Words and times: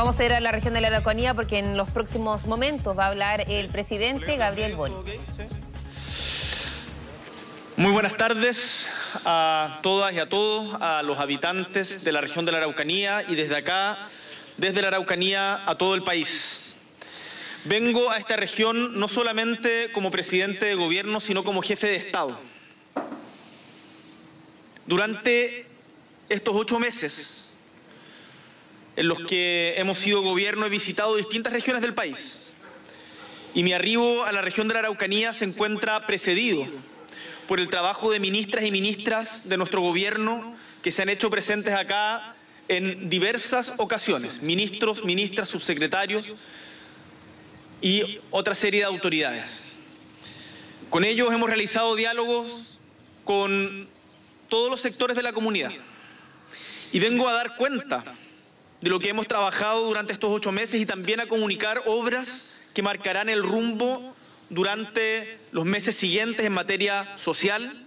Vamos 0.00 0.18
a 0.18 0.24
ir 0.24 0.32
a 0.32 0.40
la 0.40 0.50
región 0.50 0.72
de 0.72 0.80
la 0.80 0.86
Araucanía 0.86 1.34
porque 1.34 1.58
en 1.58 1.76
los 1.76 1.90
próximos 1.90 2.46
momentos 2.46 2.98
va 2.98 3.04
a 3.04 3.08
hablar 3.08 3.44
el 3.50 3.68
presidente 3.68 4.38
Gabriel 4.38 4.74
Boric. 4.74 5.20
Muy 7.76 7.92
buenas 7.92 8.16
tardes 8.16 8.98
a 9.26 9.80
todas 9.82 10.14
y 10.14 10.18
a 10.18 10.26
todos, 10.26 10.74
a 10.80 11.02
los 11.02 11.18
habitantes 11.18 12.02
de 12.02 12.12
la 12.12 12.22
región 12.22 12.46
de 12.46 12.52
la 12.52 12.58
Araucanía 12.58 13.22
y 13.28 13.34
desde 13.34 13.54
acá, 13.56 14.08
desde 14.56 14.80
la 14.80 14.88
Araucanía 14.88 15.68
a 15.68 15.76
todo 15.76 15.94
el 15.94 16.02
país. 16.02 16.74
Vengo 17.66 18.10
a 18.10 18.16
esta 18.16 18.36
región 18.36 18.98
no 18.98 19.06
solamente 19.06 19.92
como 19.92 20.10
presidente 20.10 20.64
de 20.64 20.76
gobierno, 20.76 21.20
sino 21.20 21.44
como 21.44 21.60
jefe 21.60 21.88
de 21.88 21.96
Estado. 21.96 22.40
Durante 24.86 25.66
estos 26.30 26.56
ocho 26.56 26.78
meses 26.78 27.49
en 29.00 29.08
los 29.08 29.20
que 29.20 29.72
hemos 29.78 29.98
sido 29.98 30.20
gobierno 30.20 30.66
he 30.66 30.68
visitado 30.68 31.16
distintas 31.16 31.54
regiones 31.54 31.80
del 31.80 31.94
país. 31.94 32.52
Y 33.54 33.62
mi 33.62 33.72
arribo 33.72 34.26
a 34.26 34.32
la 34.32 34.42
región 34.42 34.68
de 34.68 34.74
la 34.74 34.80
Araucanía 34.80 35.32
se 35.32 35.46
encuentra 35.46 36.04
precedido 36.06 36.66
por 37.48 37.60
el 37.60 37.68
trabajo 37.68 38.10
de 38.10 38.20
ministras 38.20 38.62
y 38.62 38.70
ministras 38.70 39.48
de 39.48 39.56
nuestro 39.56 39.80
gobierno 39.80 40.54
que 40.82 40.92
se 40.92 41.00
han 41.00 41.08
hecho 41.08 41.30
presentes 41.30 41.72
acá 41.72 42.36
en 42.68 43.08
diversas 43.08 43.72
ocasiones, 43.78 44.42
ministros, 44.42 45.02
ministras, 45.02 45.48
subsecretarios 45.48 46.34
y 47.80 48.18
otra 48.28 48.54
serie 48.54 48.80
de 48.80 48.86
autoridades. 48.86 49.76
Con 50.90 51.04
ellos 51.04 51.32
hemos 51.32 51.48
realizado 51.48 51.96
diálogos 51.96 52.80
con 53.24 53.88
todos 54.50 54.70
los 54.70 54.82
sectores 54.82 55.16
de 55.16 55.22
la 55.22 55.32
comunidad 55.32 55.72
y 56.92 56.98
vengo 56.98 57.26
a 57.30 57.32
dar 57.32 57.56
cuenta 57.56 58.04
de 58.80 58.90
lo 58.90 58.98
que 58.98 59.10
hemos 59.10 59.26
trabajado 59.26 59.84
durante 59.84 60.12
estos 60.12 60.30
ocho 60.30 60.52
meses 60.52 60.80
y 60.80 60.86
también 60.86 61.20
a 61.20 61.26
comunicar 61.26 61.82
obras 61.86 62.60
que 62.72 62.82
marcarán 62.82 63.28
el 63.28 63.42
rumbo 63.42 64.14
durante 64.48 65.38
los 65.52 65.64
meses 65.64 65.94
siguientes 65.96 66.46
en 66.46 66.52
materia 66.52 67.16
social, 67.18 67.86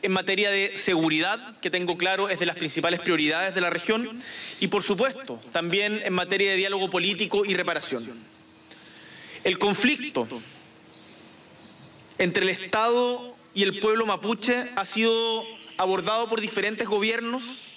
en 0.00 0.12
materia 0.12 0.50
de 0.50 0.76
seguridad, 0.76 1.58
que 1.60 1.70
tengo 1.70 1.96
claro 1.96 2.28
es 2.28 2.40
de 2.40 2.46
las 2.46 2.56
principales 2.56 3.00
prioridades 3.00 3.54
de 3.54 3.60
la 3.60 3.70
región, 3.70 4.20
y 4.58 4.68
por 4.68 4.82
supuesto 4.82 5.40
también 5.52 6.00
en 6.04 6.12
materia 6.12 6.50
de 6.50 6.56
diálogo 6.56 6.90
político 6.90 7.44
y 7.44 7.54
reparación. 7.54 8.24
El 9.44 9.58
conflicto 9.58 10.26
entre 12.18 12.44
el 12.44 12.48
Estado 12.48 13.36
y 13.54 13.62
el 13.64 13.80
pueblo 13.80 14.06
mapuche 14.06 14.56
ha 14.76 14.86
sido 14.86 15.44
abordado 15.76 16.28
por 16.28 16.40
diferentes 16.40 16.88
gobiernos 16.88 17.71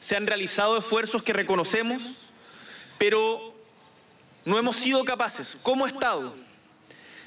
se 0.00 0.16
han 0.16 0.26
realizado 0.26 0.78
esfuerzos 0.78 1.22
que 1.22 1.32
reconocemos, 1.32 2.02
pero 2.98 3.54
no 4.44 4.58
hemos 4.58 4.76
sido 4.76 5.04
capaces, 5.04 5.56
como 5.62 5.86
Estado, 5.86 6.34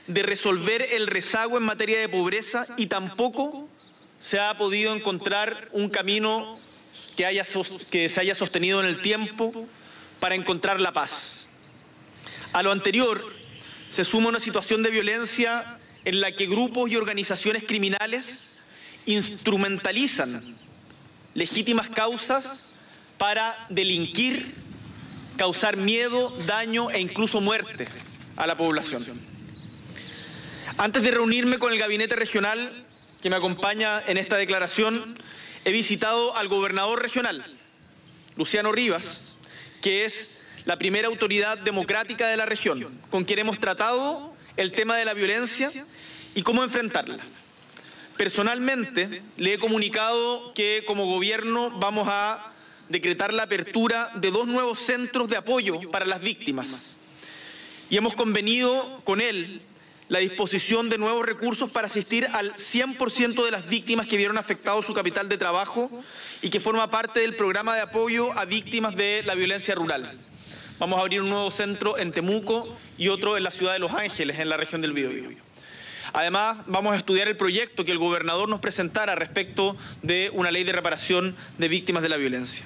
de 0.08 0.24
resolver 0.24 0.82
el 0.92 1.08
rezago 1.08 1.58
en 1.58 1.64
materia 1.64 2.00
de 2.00 2.10
pobreza 2.10 2.66
y 2.76 2.88
tampoco 2.88 3.70
se 4.20 4.40
ha 4.40 4.58
podido 4.58 4.96
encontrar 4.96 5.70
un 5.72 5.90
camino 5.90 6.60
que, 7.16 7.26
haya, 7.26 7.44
que 7.92 8.10
se 8.10 8.20
haya 8.20 8.36
sostenido 8.36 8.80
en 8.80 8.88
el 8.88 9.02
tiempo 9.02 9.68
para 10.20 10.36
encontrar 10.36 10.82
la 10.82 10.92
paz. 10.92 11.48
A 12.52 12.64
lo 12.64 12.72
anterior 12.72 13.22
se 13.88 14.04
suma 14.04 14.30
una 14.30 14.40
situación 14.40 14.82
de 14.82 14.90
violencia 14.90 15.80
en 16.06 16.22
la 16.22 16.32
que 16.32 16.48
grupos 16.48 16.90
y 16.90 16.96
organizaciones 16.96 17.64
criminales 17.64 18.64
instrumentalizan 19.06 20.53
legítimas 21.34 21.90
causas 21.90 22.76
para 23.18 23.56
delinquir, 23.70 24.56
causar 25.38 25.78
miedo, 25.78 26.30
daño 26.46 26.90
e 26.92 27.00
incluso 27.00 27.42
muerte 27.42 27.88
a 28.36 28.48
la 28.48 28.58
población. 28.58 29.20
Antes 30.78 31.04
de 31.04 31.12
reunirme 31.12 31.60
con 31.60 31.72
el 31.72 31.80
gabinete 31.80 32.16
regional 32.16 32.86
que 33.22 33.30
me 33.30 33.36
acompaña 33.36 34.02
en 34.08 34.18
esta 34.18 34.38
declaración, 34.38 35.18
he 35.66 35.72
visitado 35.72 36.36
al 36.36 36.48
gobernador 36.48 37.02
regional, 37.02 37.44
Luciano 38.36 38.72
Rivas, 38.72 39.38
que 39.82 40.06
es 40.06 40.44
la 40.66 40.78
primera 40.78 41.08
autoridad 41.08 41.58
democrática 41.58 42.28
de 42.28 42.38
la 42.38 42.46
región, 42.46 43.00
con 43.10 43.24
quien 43.24 43.40
hemos 43.40 43.60
tratado 43.60 44.36
el 44.58 44.72
tema 44.72 44.98
de 44.98 45.06
la 45.06 45.14
violencia 45.14 45.72
y 46.36 46.42
cómo 46.42 46.64
enfrentarla. 46.64 47.24
Personalmente 48.18 49.22
le 49.38 49.54
he 49.54 49.60
comunicado 49.60 50.54
que 50.54 50.84
como 50.86 51.06
gobierno 51.06 51.72
vamos 51.80 52.08
a 52.10 52.54
decretar 52.90 53.34
la 53.34 53.44
apertura 53.44 54.12
de 54.16 54.30
dos 54.30 54.48
nuevos 54.48 54.80
centros 54.80 55.30
de 55.30 55.38
apoyo 55.38 55.80
para 55.92 56.06
las 56.06 56.22
víctimas. 56.22 56.98
Y 57.90 57.98
hemos 57.98 58.14
convenido 58.14 59.02
con 59.04 59.22
él 59.22 59.62
la 60.10 60.20
disposición 60.20 60.90
de 60.90 60.98
nuevos 60.98 61.26
recursos 61.26 61.72
para 61.72 61.88
asistir 61.88 62.28
al 62.34 62.54
100% 62.54 63.44
de 63.44 63.52
las 63.52 63.68
víctimas 63.68 64.08
que 64.08 64.18
vieron 64.18 64.38
afectado 64.38 64.82
su 64.82 64.94
capital 64.94 65.28
de 65.28 65.38
trabajo 65.38 65.90
y 66.42 66.50
que 66.50 66.60
forma 66.60 66.90
parte 66.90 67.22
del 67.22 67.36
programa 67.36 67.76
de 67.76 67.82
apoyo 67.82 68.32
a 68.38 68.46
víctimas 68.46 68.96
de 68.96 69.24
la 69.26 69.34
violencia 69.34 69.74
rural. 69.76 70.20
Vamos 70.78 71.00
a 71.00 71.02
abrir 71.02 71.22
un 71.22 71.30
nuevo 71.30 71.50
centro 71.50 71.98
en 71.98 72.12
Temuco 72.12 72.78
y 72.98 73.08
otro 73.08 73.38
en 73.38 73.44
la 73.44 73.52
ciudad 73.52 73.74
de 73.74 73.80
Los 73.80 73.94
Ángeles, 73.94 74.40
en 74.40 74.50
la 74.50 74.58
región 74.58 74.82
del 74.82 74.94
Biobío. 74.94 75.53
Además, 76.14 76.60
vamos 76.68 76.94
a 76.94 76.98
estudiar 76.98 77.28
el 77.28 77.36
proyecto 77.36 77.84
que 77.84 77.92
el 77.92 77.98
gobernador 77.98 78.48
nos 78.48 78.60
presentara 78.60 79.16
respecto 79.16 79.76
de 80.04 80.30
una 80.34 80.52
ley 80.52 80.64
de 80.64 80.72
reparación 80.72 81.36
de 81.58 81.68
víctimas 81.68 82.04
de 82.04 82.10
la 82.10 82.18
violencia. 82.18 82.66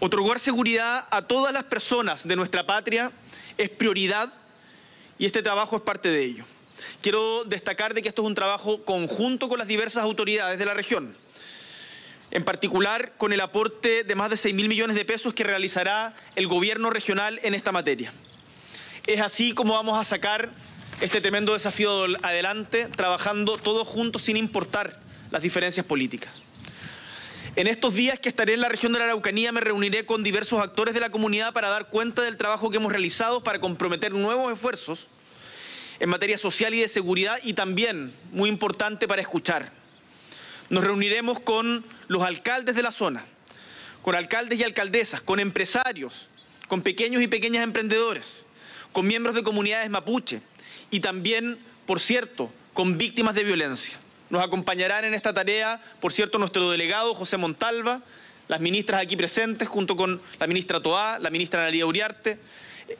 Otorgar 0.00 0.40
seguridad 0.40 1.06
a 1.12 1.22
todas 1.22 1.52
las 1.52 1.62
personas 1.62 2.26
de 2.26 2.34
nuestra 2.34 2.66
patria 2.66 3.12
es 3.56 3.70
prioridad 3.70 4.32
y 5.18 5.26
este 5.26 5.40
trabajo 5.40 5.76
es 5.76 5.82
parte 5.82 6.08
de 6.08 6.24
ello. 6.24 6.44
Quiero 7.00 7.44
destacar 7.44 7.94
de 7.94 8.02
que 8.02 8.08
esto 8.08 8.22
es 8.22 8.26
un 8.26 8.34
trabajo 8.34 8.84
conjunto 8.84 9.48
con 9.48 9.60
las 9.60 9.68
diversas 9.68 10.02
autoridades 10.02 10.58
de 10.58 10.66
la 10.66 10.74
región, 10.74 11.16
en 12.32 12.44
particular 12.44 13.12
con 13.18 13.32
el 13.32 13.40
aporte 13.40 14.02
de 14.02 14.14
más 14.16 14.30
de 14.30 14.36
6 14.36 14.52
mil 14.52 14.68
millones 14.68 14.96
de 14.96 15.04
pesos 15.04 15.32
que 15.32 15.44
realizará 15.44 16.16
el 16.34 16.48
gobierno 16.48 16.90
regional 16.90 17.38
en 17.44 17.54
esta 17.54 17.70
materia. 17.70 18.12
Es 19.06 19.20
así 19.20 19.52
como 19.52 19.74
vamos 19.74 19.96
a 19.96 20.02
sacar 20.02 20.50
este 21.02 21.20
tremendo 21.20 21.52
desafío 21.52 22.04
adelante, 22.22 22.86
trabajando 22.86 23.58
todos 23.58 23.88
juntos 23.88 24.22
sin 24.22 24.36
importar 24.36 25.00
las 25.32 25.42
diferencias 25.42 25.84
políticas. 25.84 26.42
En 27.56 27.66
estos 27.66 27.94
días 27.94 28.20
que 28.20 28.28
estaré 28.28 28.54
en 28.54 28.60
la 28.60 28.68
región 28.68 28.92
de 28.92 29.00
la 29.00 29.06
Araucanía 29.06 29.50
me 29.50 29.60
reuniré 29.60 30.06
con 30.06 30.22
diversos 30.22 30.60
actores 30.60 30.94
de 30.94 31.00
la 31.00 31.10
comunidad 31.10 31.52
para 31.52 31.70
dar 31.70 31.88
cuenta 31.88 32.22
del 32.22 32.36
trabajo 32.36 32.70
que 32.70 32.76
hemos 32.76 32.92
realizado 32.92 33.42
para 33.42 33.58
comprometer 33.58 34.12
nuevos 34.12 34.52
esfuerzos 34.52 35.08
en 35.98 36.08
materia 36.08 36.38
social 36.38 36.72
y 36.72 36.78
de 36.78 36.88
seguridad 36.88 37.36
y 37.42 37.54
también, 37.54 38.14
muy 38.30 38.48
importante, 38.48 39.08
para 39.08 39.22
escuchar. 39.22 39.72
Nos 40.70 40.84
reuniremos 40.84 41.40
con 41.40 41.84
los 42.06 42.22
alcaldes 42.22 42.76
de 42.76 42.82
la 42.84 42.92
zona, 42.92 43.26
con 44.02 44.14
alcaldes 44.14 44.60
y 44.60 44.62
alcaldesas, 44.62 45.20
con 45.20 45.40
empresarios, 45.40 46.28
con 46.68 46.80
pequeños 46.80 47.22
y 47.22 47.26
pequeñas 47.26 47.64
emprendedores, 47.64 48.46
con 48.92 49.04
miembros 49.04 49.34
de 49.34 49.42
comunidades 49.42 49.90
mapuche, 49.90 50.42
y 50.92 51.00
también, 51.00 51.58
por 51.86 51.98
cierto, 51.98 52.52
con 52.74 52.98
víctimas 52.98 53.34
de 53.34 53.42
violencia. 53.42 53.98
Nos 54.30 54.44
acompañarán 54.44 55.04
en 55.04 55.14
esta 55.14 55.34
tarea, 55.34 55.80
por 56.00 56.12
cierto, 56.12 56.38
nuestro 56.38 56.70
delegado 56.70 57.14
José 57.14 57.38
Montalva, 57.38 58.02
las 58.46 58.60
ministras 58.60 59.02
aquí 59.02 59.16
presentes, 59.16 59.68
junto 59.68 59.96
con 59.96 60.20
la 60.38 60.46
ministra 60.46 60.80
Toá, 60.80 61.18
la 61.18 61.30
ministra 61.30 61.62
Analia 61.62 61.86
Uriarte, 61.86 62.38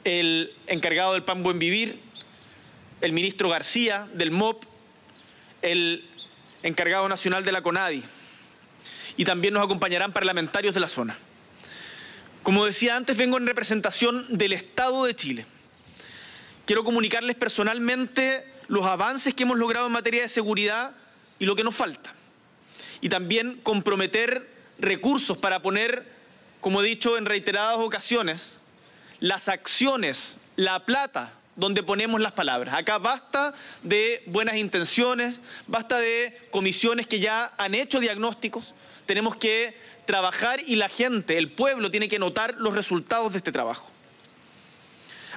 el 0.03 0.51
encargado 0.65 1.13
del 1.13 1.23
PAN 1.23 1.43
Buen 1.43 1.59
Vivir, 1.59 1.99
el 3.01 3.13
ministro 3.13 3.47
García 3.47 4.07
del 4.13 4.31
MOP, 4.31 4.63
el 5.61 6.09
encargado 6.63 7.07
nacional 7.07 7.45
de 7.45 7.51
la 7.51 7.61
CONADI. 7.61 8.03
Y 9.17 9.25
también 9.25 9.53
nos 9.53 9.63
acompañarán 9.63 10.13
parlamentarios 10.13 10.73
de 10.73 10.79
la 10.79 10.87
zona. 10.87 11.17
Como 12.41 12.65
decía 12.65 12.95
antes, 12.95 13.17
vengo 13.17 13.37
en 13.37 13.45
representación 13.45 14.25
del 14.29 14.53
Estado 14.53 15.05
de 15.05 15.15
Chile. 15.15 15.45
Quiero 16.65 16.83
comunicarles 16.83 17.35
personalmente 17.35 18.45
los 18.67 18.85
avances 18.85 19.33
que 19.33 19.43
hemos 19.43 19.57
logrado 19.57 19.87
en 19.87 19.93
materia 19.93 20.21
de 20.21 20.29
seguridad 20.29 20.91
y 21.39 21.45
lo 21.45 21.55
que 21.55 21.63
nos 21.63 21.75
falta. 21.75 22.13
Y 23.01 23.09
también 23.09 23.59
comprometer 23.63 24.49
recursos 24.79 25.37
para 25.37 25.61
poner, 25.61 26.05
como 26.61 26.81
he 26.81 26.85
dicho 26.85 27.17
en 27.17 27.25
reiteradas 27.25 27.77
ocasiones, 27.77 28.59
las 29.19 29.49
acciones, 29.49 30.37
la 30.55 30.85
plata, 30.85 31.33
donde 31.55 31.83
ponemos 31.83 32.19
las 32.21 32.31
palabras. 32.31 32.75
Acá 32.75 32.97
basta 32.97 33.53
de 33.83 34.23
buenas 34.25 34.55
intenciones, 34.55 35.41
basta 35.67 35.99
de 35.99 36.47
comisiones 36.51 37.07
que 37.07 37.19
ya 37.19 37.53
han 37.57 37.75
hecho 37.75 37.99
diagnósticos. 37.99 38.73
Tenemos 39.05 39.35
que 39.35 39.77
trabajar 40.05 40.61
y 40.65 40.77
la 40.77 40.89
gente, 40.89 41.37
el 41.37 41.51
pueblo, 41.51 41.91
tiene 41.91 42.07
que 42.07 42.19
notar 42.19 42.55
los 42.57 42.73
resultados 42.73 43.33
de 43.33 43.39
este 43.39 43.51
trabajo. 43.51 43.92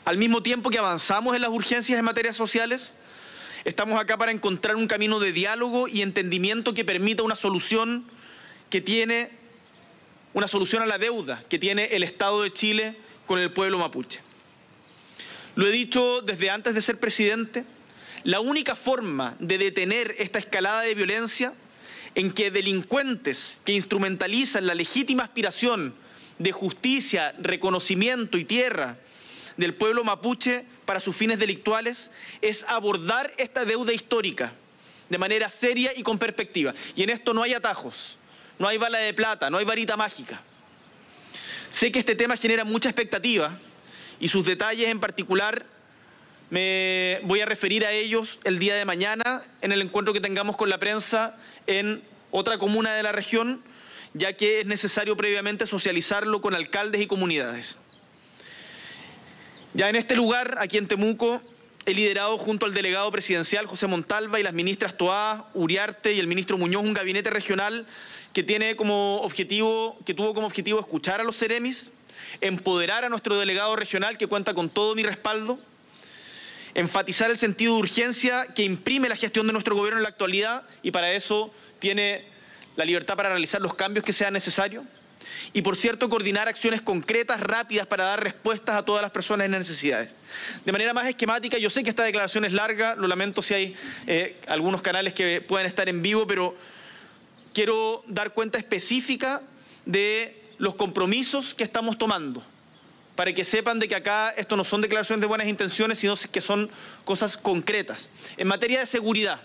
Al 0.06 0.18
mismo 0.18 0.40
tiempo 0.40 0.70
que 0.70 0.78
avanzamos 0.78 1.34
en 1.34 1.42
las 1.42 1.50
urgencias 1.50 1.98
en 1.98 2.04
materias 2.04 2.36
sociales, 2.36 2.94
estamos 3.64 4.00
acá 4.00 4.16
para 4.16 4.30
encontrar 4.30 4.76
un 4.76 4.86
camino 4.86 5.18
de 5.18 5.32
diálogo 5.32 5.88
y 5.88 6.00
entendimiento 6.00 6.74
que 6.74 6.84
permita 6.84 7.24
una 7.24 7.34
solución 7.34 8.08
que 8.70 8.80
tiene 8.80 9.32
una 10.32 10.46
solución 10.46 10.80
a 10.80 10.86
la 10.86 10.98
deuda 10.98 11.42
que 11.48 11.58
tiene 11.58 11.86
el 11.86 12.04
Estado 12.04 12.42
de 12.42 12.52
Chile 12.52 12.96
con 13.26 13.40
el 13.40 13.52
pueblo 13.52 13.80
mapuche. 13.80 14.20
Lo 15.56 15.66
he 15.66 15.72
dicho 15.72 16.20
desde 16.20 16.50
antes 16.50 16.76
de 16.76 16.82
ser 16.82 17.00
presidente, 17.00 17.64
la 18.22 18.38
única 18.38 18.76
forma 18.76 19.34
de 19.40 19.58
detener 19.58 20.14
esta 20.18 20.38
escalada 20.38 20.82
de 20.82 20.94
violencia 20.94 21.52
en 22.14 22.30
que 22.30 22.52
delincuentes 22.52 23.60
que 23.64 23.72
instrumentalizan 23.72 24.68
la 24.68 24.76
legítima 24.76 25.24
aspiración 25.24 25.96
de 26.38 26.52
justicia, 26.52 27.34
reconocimiento 27.40 28.38
y 28.38 28.44
tierra 28.44 29.00
del 29.56 29.74
pueblo 29.74 30.04
mapuche 30.04 30.64
para 30.84 31.00
sus 31.00 31.16
fines 31.16 31.38
delictuales 31.38 32.10
es 32.42 32.64
abordar 32.68 33.32
esta 33.38 33.64
deuda 33.64 33.92
histórica 33.92 34.52
de 35.08 35.18
manera 35.18 35.48
seria 35.50 35.92
y 35.96 36.02
con 36.02 36.18
perspectiva. 36.18 36.74
Y 36.94 37.02
en 37.02 37.10
esto 37.10 37.32
no 37.34 37.42
hay 37.42 37.54
atajos, 37.54 38.18
no 38.58 38.68
hay 38.68 38.78
bala 38.78 38.98
de 38.98 39.14
plata, 39.14 39.50
no 39.50 39.58
hay 39.58 39.64
varita 39.64 39.96
mágica. 39.96 40.42
Sé 41.70 41.92
que 41.92 41.98
este 41.98 42.14
tema 42.14 42.36
genera 42.36 42.64
mucha 42.64 42.88
expectativa 42.88 43.58
y 44.18 44.28
sus 44.28 44.46
detalles 44.46 44.88
en 44.88 45.00
particular 45.00 45.66
me 46.48 47.20
voy 47.24 47.40
a 47.40 47.46
referir 47.46 47.84
a 47.84 47.92
ellos 47.92 48.38
el 48.44 48.58
día 48.58 48.76
de 48.76 48.84
mañana 48.84 49.42
en 49.62 49.72
el 49.72 49.82
encuentro 49.82 50.14
que 50.14 50.20
tengamos 50.20 50.56
con 50.56 50.70
la 50.70 50.78
prensa 50.78 51.36
en 51.66 52.02
otra 52.30 52.56
comuna 52.58 52.94
de 52.94 53.02
la 53.02 53.10
región, 53.12 53.62
ya 54.14 54.32
que 54.34 54.60
es 54.60 54.66
necesario 54.66 55.16
previamente 55.16 55.66
socializarlo 55.66 56.40
con 56.40 56.54
alcaldes 56.54 57.00
y 57.00 57.06
comunidades. 57.06 57.78
Ya 59.76 59.90
en 59.90 59.96
este 59.96 60.16
lugar, 60.16 60.56
aquí 60.58 60.78
en 60.78 60.88
Temuco, 60.88 61.42
he 61.84 61.92
liderado 61.92 62.38
junto 62.38 62.64
al 62.64 62.72
delegado 62.72 63.10
presidencial 63.10 63.66
José 63.66 63.86
Montalva 63.86 64.40
y 64.40 64.42
las 64.42 64.54
ministras 64.54 64.96
Toá, 64.96 65.50
Uriarte 65.52 66.14
y 66.14 66.18
el 66.18 66.26
ministro 66.26 66.56
Muñoz 66.56 66.82
un 66.82 66.94
gabinete 66.94 67.28
regional 67.28 67.86
que 68.32 68.42
tiene 68.42 68.74
como 68.74 69.16
objetivo, 69.16 69.98
que 70.06 70.14
tuvo 70.14 70.32
como 70.32 70.46
objetivo 70.46 70.80
escuchar 70.80 71.20
a 71.20 71.24
los 71.24 71.36
Ceremis, 71.36 71.92
empoderar 72.40 73.04
a 73.04 73.10
nuestro 73.10 73.38
delegado 73.38 73.76
regional 73.76 74.16
que 74.16 74.26
cuenta 74.26 74.54
con 74.54 74.70
todo 74.70 74.94
mi 74.94 75.02
respaldo, 75.02 75.58
enfatizar 76.72 77.30
el 77.30 77.36
sentido 77.36 77.74
de 77.74 77.80
urgencia 77.80 78.46
que 78.54 78.64
imprime 78.64 79.10
la 79.10 79.16
gestión 79.16 79.46
de 79.46 79.52
nuestro 79.52 79.76
gobierno 79.76 79.98
en 79.98 80.04
la 80.04 80.08
actualidad 80.08 80.62
y 80.82 80.90
para 80.90 81.12
eso 81.12 81.52
tiene 81.80 82.24
la 82.76 82.86
libertad 82.86 83.14
para 83.14 83.28
realizar 83.28 83.60
los 83.60 83.74
cambios 83.74 84.06
que 84.06 84.14
sean 84.14 84.32
necesarios. 84.32 84.86
Y 85.52 85.62
por 85.62 85.76
cierto, 85.76 86.08
coordinar 86.08 86.48
acciones 86.48 86.82
concretas, 86.82 87.40
rápidas, 87.40 87.86
para 87.86 88.04
dar 88.04 88.22
respuestas 88.22 88.76
a 88.76 88.84
todas 88.84 89.02
las 89.02 89.10
personas 89.10 89.46
en 89.46 89.52
necesidades. 89.52 90.14
De 90.64 90.72
manera 90.72 90.92
más 90.92 91.06
esquemática, 91.06 91.58
yo 91.58 91.70
sé 91.70 91.82
que 91.82 91.90
esta 91.90 92.04
declaración 92.04 92.44
es 92.44 92.52
larga, 92.52 92.94
lo 92.94 93.06
lamento 93.06 93.42
si 93.42 93.54
hay 93.54 93.76
eh, 94.06 94.40
algunos 94.48 94.82
canales 94.82 95.14
que 95.14 95.40
puedan 95.40 95.66
estar 95.66 95.88
en 95.88 96.02
vivo, 96.02 96.26
pero 96.26 96.56
quiero 97.52 98.04
dar 98.06 98.32
cuenta 98.32 98.58
específica 98.58 99.42
de 99.84 100.42
los 100.58 100.74
compromisos 100.74 101.54
que 101.54 101.64
estamos 101.64 101.98
tomando, 101.98 102.42
para 103.14 103.32
que 103.32 103.44
sepan 103.44 103.78
de 103.78 103.88
que 103.88 103.94
acá 103.94 104.30
esto 104.36 104.56
no 104.56 104.64
son 104.64 104.80
declaraciones 104.80 105.20
de 105.20 105.26
buenas 105.26 105.46
intenciones, 105.46 105.98
sino 105.98 106.14
que 106.30 106.40
son 106.40 106.70
cosas 107.04 107.36
concretas. 107.36 108.10
En 108.36 108.48
materia 108.48 108.80
de 108.80 108.86
seguridad, 108.86 109.40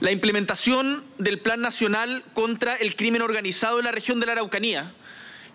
la 0.00 0.10
implementación 0.10 1.04
del 1.18 1.38
Plan 1.38 1.60
Nacional 1.60 2.24
contra 2.34 2.74
el 2.76 2.96
Crimen 2.96 3.22
Organizado 3.22 3.78
en 3.78 3.84
la 3.84 3.92
región 3.92 4.20
de 4.20 4.26
la 4.26 4.32
Araucanía, 4.32 4.92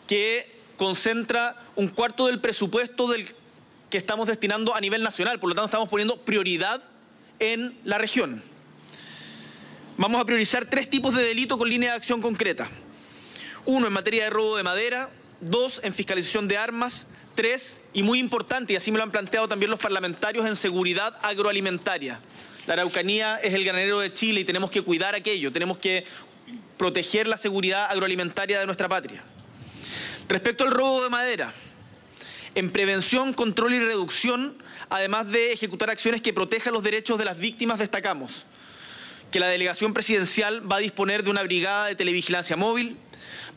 que 0.08 0.60
concentra 0.78 1.60
un 1.76 1.90
cuarto 1.90 2.28
del 2.28 2.40
presupuesto 2.40 3.08
que 3.90 3.98
estamos 3.98 4.28
destinando 4.28 4.76
a 4.76 4.82
nivel 4.82 5.04
nacional, 5.04 5.40
por 5.40 5.50
lo 5.50 5.56
tanto 5.56 5.66
estamos 5.66 5.90
poniendo 5.90 6.18
prioridad 6.22 6.82
en 7.40 7.78
la 7.84 7.98
región. 7.98 8.44
Vamos 9.98 10.22
a 10.22 10.26
priorizar 10.26 10.66
tres 10.66 10.90
tipos 10.90 11.14
de 11.14 11.24
delito 11.24 11.58
con 11.58 11.68
línea 11.68 11.92
de 11.92 11.98
acción 11.98 12.22
concreta. 12.22 12.70
Uno, 13.66 13.88
en 13.88 13.94
materia 13.94 14.24
de 14.24 14.30
robo 14.30 14.56
de 14.56 14.64
madera. 14.64 15.10
Dos, 15.42 15.82
en 15.84 15.94
fiscalización 15.94 16.48
de 16.48 16.58
armas. 16.58 17.06
Tres, 17.36 17.82
y 17.94 18.04
muy 18.04 18.20
importante, 18.20 18.74
y 18.74 18.76
así 18.78 18.92
me 18.92 18.98
lo 18.98 19.04
han 19.04 19.12
planteado 19.12 19.48
también 19.48 19.70
los 19.70 19.80
parlamentarios, 19.80 20.46
en 20.46 20.56
seguridad 20.56 21.18
agroalimentaria. 21.22 22.22
La 22.70 22.74
Araucanía 22.74 23.38
es 23.38 23.56
el 23.56 23.66
granero 23.66 24.00
de 24.00 24.14
Chile 24.14 24.42
y 24.42 24.46
tenemos 24.46 24.70
que 24.70 24.84
cuidar 24.84 25.16
aquello, 25.16 25.52
tenemos 25.52 25.80
que 25.80 26.06
proteger 26.78 27.26
la 27.26 27.36
seguridad 27.36 27.90
agroalimentaria 27.90 28.60
de 28.60 28.68
nuestra 28.68 28.88
patria. 28.88 29.24
Respecto 30.28 30.66
al 30.66 30.70
robo 30.70 31.02
de 31.02 31.10
madera, 31.10 31.52
en 32.54 32.72
prevención, 32.72 33.34
control 33.34 33.74
y 33.74 33.80
reducción, 33.80 34.56
además 34.92 35.32
de 35.32 35.52
ejecutar 35.52 35.90
acciones 35.90 36.22
que 36.22 36.32
protejan 36.32 36.72
los 36.72 36.84
derechos 36.84 37.18
de 37.18 37.26
las 37.26 37.40
víctimas, 37.40 37.80
destacamos 37.80 38.46
que 39.32 39.40
la 39.40 39.48
delegación 39.48 39.92
presidencial 39.92 40.72
va 40.72 40.76
a 40.76 40.80
disponer 40.80 41.24
de 41.24 41.32
una 41.32 41.42
brigada 41.42 41.88
de 41.88 41.96
televigilancia 41.96 42.56
móvil, 42.56 42.98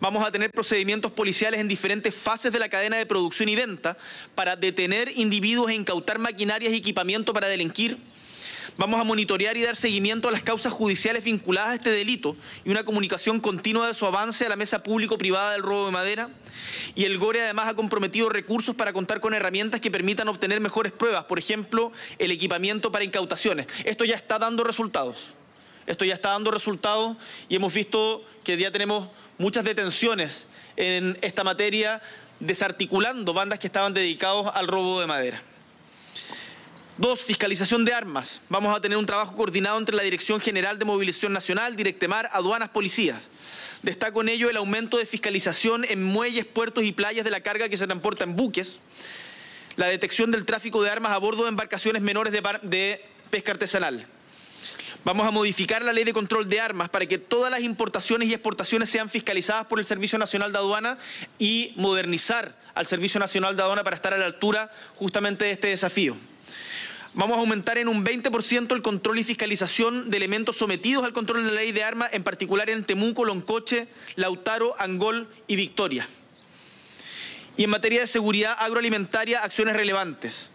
Vamos 0.00 0.26
a 0.26 0.32
tener 0.32 0.50
procedimientos 0.50 1.12
policiales 1.12 1.60
en 1.60 1.68
diferentes 1.68 2.12
fases 2.12 2.52
de 2.52 2.58
la 2.58 2.68
cadena 2.68 2.96
de 2.96 3.06
producción 3.06 3.48
y 3.48 3.54
venta 3.54 3.96
para 4.34 4.56
detener 4.56 5.12
individuos 5.14 5.70
e 5.70 5.74
incautar 5.74 6.18
maquinarias 6.18 6.72
y 6.72 6.76
equipamiento 6.76 7.32
para 7.32 7.46
delinquir. 7.46 7.98
Vamos 8.78 8.98
a 8.98 9.04
monitorear 9.04 9.54
y 9.58 9.62
dar 9.62 9.76
seguimiento 9.76 10.28
a 10.28 10.30
las 10.32 10.42
causas 10.42 10.72
judiciales 10.72 11.24
vinculadas 11.24 11.70
a 11.70 11.74
este 11.74 11.90
delito 11.90 12.34
y 12.64 12.70
una 12.70 12.84
comunicación 12.84 13.38
continua 13.38 13.86
de 13.86 13.92
su 13.92 14.06
avance 14.06 14.46
a 14.46 14.48
la 14.48 14.56
mesa 14.56 14.82
público-privada 14.82 15.52
del 15.52 15.62
robo 15.62 15.86
de 15.86 15.92
madera. 15.92 16.30
Y 16.94 17.04
el 17.04 17.18
GORE 17.18 17.42
además 17.42 17.68
ha 17.68 17.74
comprometido 17.74 18.30
recursos 18.30 18.74
para 18.74 18.94
contar 18.94 19.20
con 19.20 19.34
herramientas 19.34 19.80
que 19.80 19.90
permitan 19.90 20.26
obtener 20.28 20.60
mejores 20.60 20.92
pruebas, 20.92 21.24
por 21.24 21.38
ejemplo, 21.38 21.92
el 22.18 22.30
equipamiento 22.30 22.90
para 22.90 23.04
incautaciones. 23.04 23.66
Esto 23.84 24.06
ya 24.06 24.16
está 24.16 24.38
dando 24.38 24.64
resultados. 24.64 25.34
Esto 25.86 26.06
ya 26.06 26.14
está 26.14 26.30
dando 26.30 26.50
resultados 26.50 27.16
y 27.50 27.56
hemos 27.56 27.74
visto 27.74 28.24
que 28.42 28.56
ya 28.56 28.70
tenemos 28.70 29.08
muchas 29.36 29.64
detenciones 29.64 30.46
en 30.76 31.18
esta 31.20 31.44
materia, 31.44 32.00
desarticulando 32.40 33.34
bandas 33.34 33.58
que 33.58 33.66
estaban 33.66 33.92
dedicados 33.92 34.50
al 34.54 34.66
robo 34.66 35.00
de 35.00 35.06
madera. 35.06 35.42
Dos, 37.02 37.22
fiscalización 37.22 37.84
de 37.84 37.92
armas. 37.92 38.42
Vamos 38.48 38.76
a 38.76 38.80
tener 38.80 38.96
un 38.96 39.06
trabajo 39.06 39.34
coordinado 39.34 39.76
entre 39.76 39.96
la 39.96 40.04
Dirección 40.04 40.38
General 40.38 40.78
de 40.78 40.84
Movilización 40.84 41.32
Nacional, 41.32 41.74
Directemar, 41.74 42.28
Aduanas, 42.30 42.68
Policías. 42.68 43.26
Destaco 43.82 44.20
en 44.20 44.28
ello 44.28 44.48
el 44.48 44.56
aumento 44.56 44.98
de 44.98 45.04
fiscalización 45.04 45.84
en 45.84 46.04
muelles, 46.04 46.46
puertos 46.46 46.84
y 46.84 46.92
playas 46.92 47.24
de 47.24 47.32
la 47.32 47.40
carga 47.40 47.68
que 47.68 47.76
se 47.76 47.86
transporta 47.86 48.22
en 48.22 48.36
buques, 48.36 48.78
la 49.74 49.88
detección 49.88 50.30
del 50.30 50.44
tráfico 50.44 50.80
de 50.80 50.90
armas 50.90 51.10
a 51.10 51.18
bordo 51.18 51.42
de 51.42 51.48
embarcaciones 51.48 52.02
menores 52.02 52.32
de, 52.32 53.04
pesca 53.30 53.50
artesanal. 53.50 54.06
Vamos 55.04 55.26
a 55.26 55.32
modificar 55.32 55.82
la 55.82 55.92
ley 55.92 56.04
de 56.04 56.12
control 56.12 56.48
de 56.48 56.60
armas 56.60 56.88
para 56.88 57.06
que 57.06 57.18
todas 57.18 57.50
las 57.50 57.62
importaciones 57.62 58.28
y 58.28 58.32
exportaciones 58.32 58.88
sean 58.88 59.10
fiscalizadas 59.10 59.66
por 59.66 59.80
el 59.80 59.84
Servicio 59.84 60.20
Nacional 60.20 60.52
de 60.52 60.58
Aduana 60.58 60.98
y 61.40 61.72
modernizar 61.74 62.56
al 62.76 62.86
Servicio 62.86 63.18
Nacional 63.18 63.56
de 63.56 63.62
Aduana 63.64 63.82
para 63.82 63.96
estar 63.96 64.14
a 64.14 64.18
la 64.18 64.26
altura 64.26 64.70
justamente 64.94 65.46
de 65.46 65.50
este 65.50 65.66
desafío. 65.66 66.16
Vamos 67.14 67.36
a 67.36 67.40
aumentar 67.40 67.76
en 67.76 67.88
un 67.88 68.06
20% 68.06 68.72
el 68.74 68.80
control 68.80 69.18
y 69.18 69.24
fiscalización 69.24 70.10
de 70.10 70.16
elementos 70.16 70.56
sometidos 70.56 71.04
al 71.04 71.12
control 71.12 71.44
de 71.44 71.52
la 71.52 71.60
ley 71.60 71.70
de 71.70 71.84
armas, 71.84 72.08
en 72.14 72.22
particular 72.22 72.70
en 72.70 72.84
Temuco, 72.84 73.26
Loncoche, 73.26 73.86
Lautaro, 74.16 74.74
Angol 74.78 75.28
y 75.46 75.56
Victoria. 75.56 76.08
Y 77.58 77.64
en 77.64 77.70
materia 77.70 78.00
de 78.00 78.06
seguridad 78.06 78.56
agroalimentaria, 78.58 79.40
acciones 79.40 79.76
relevantes. 79.76 80.51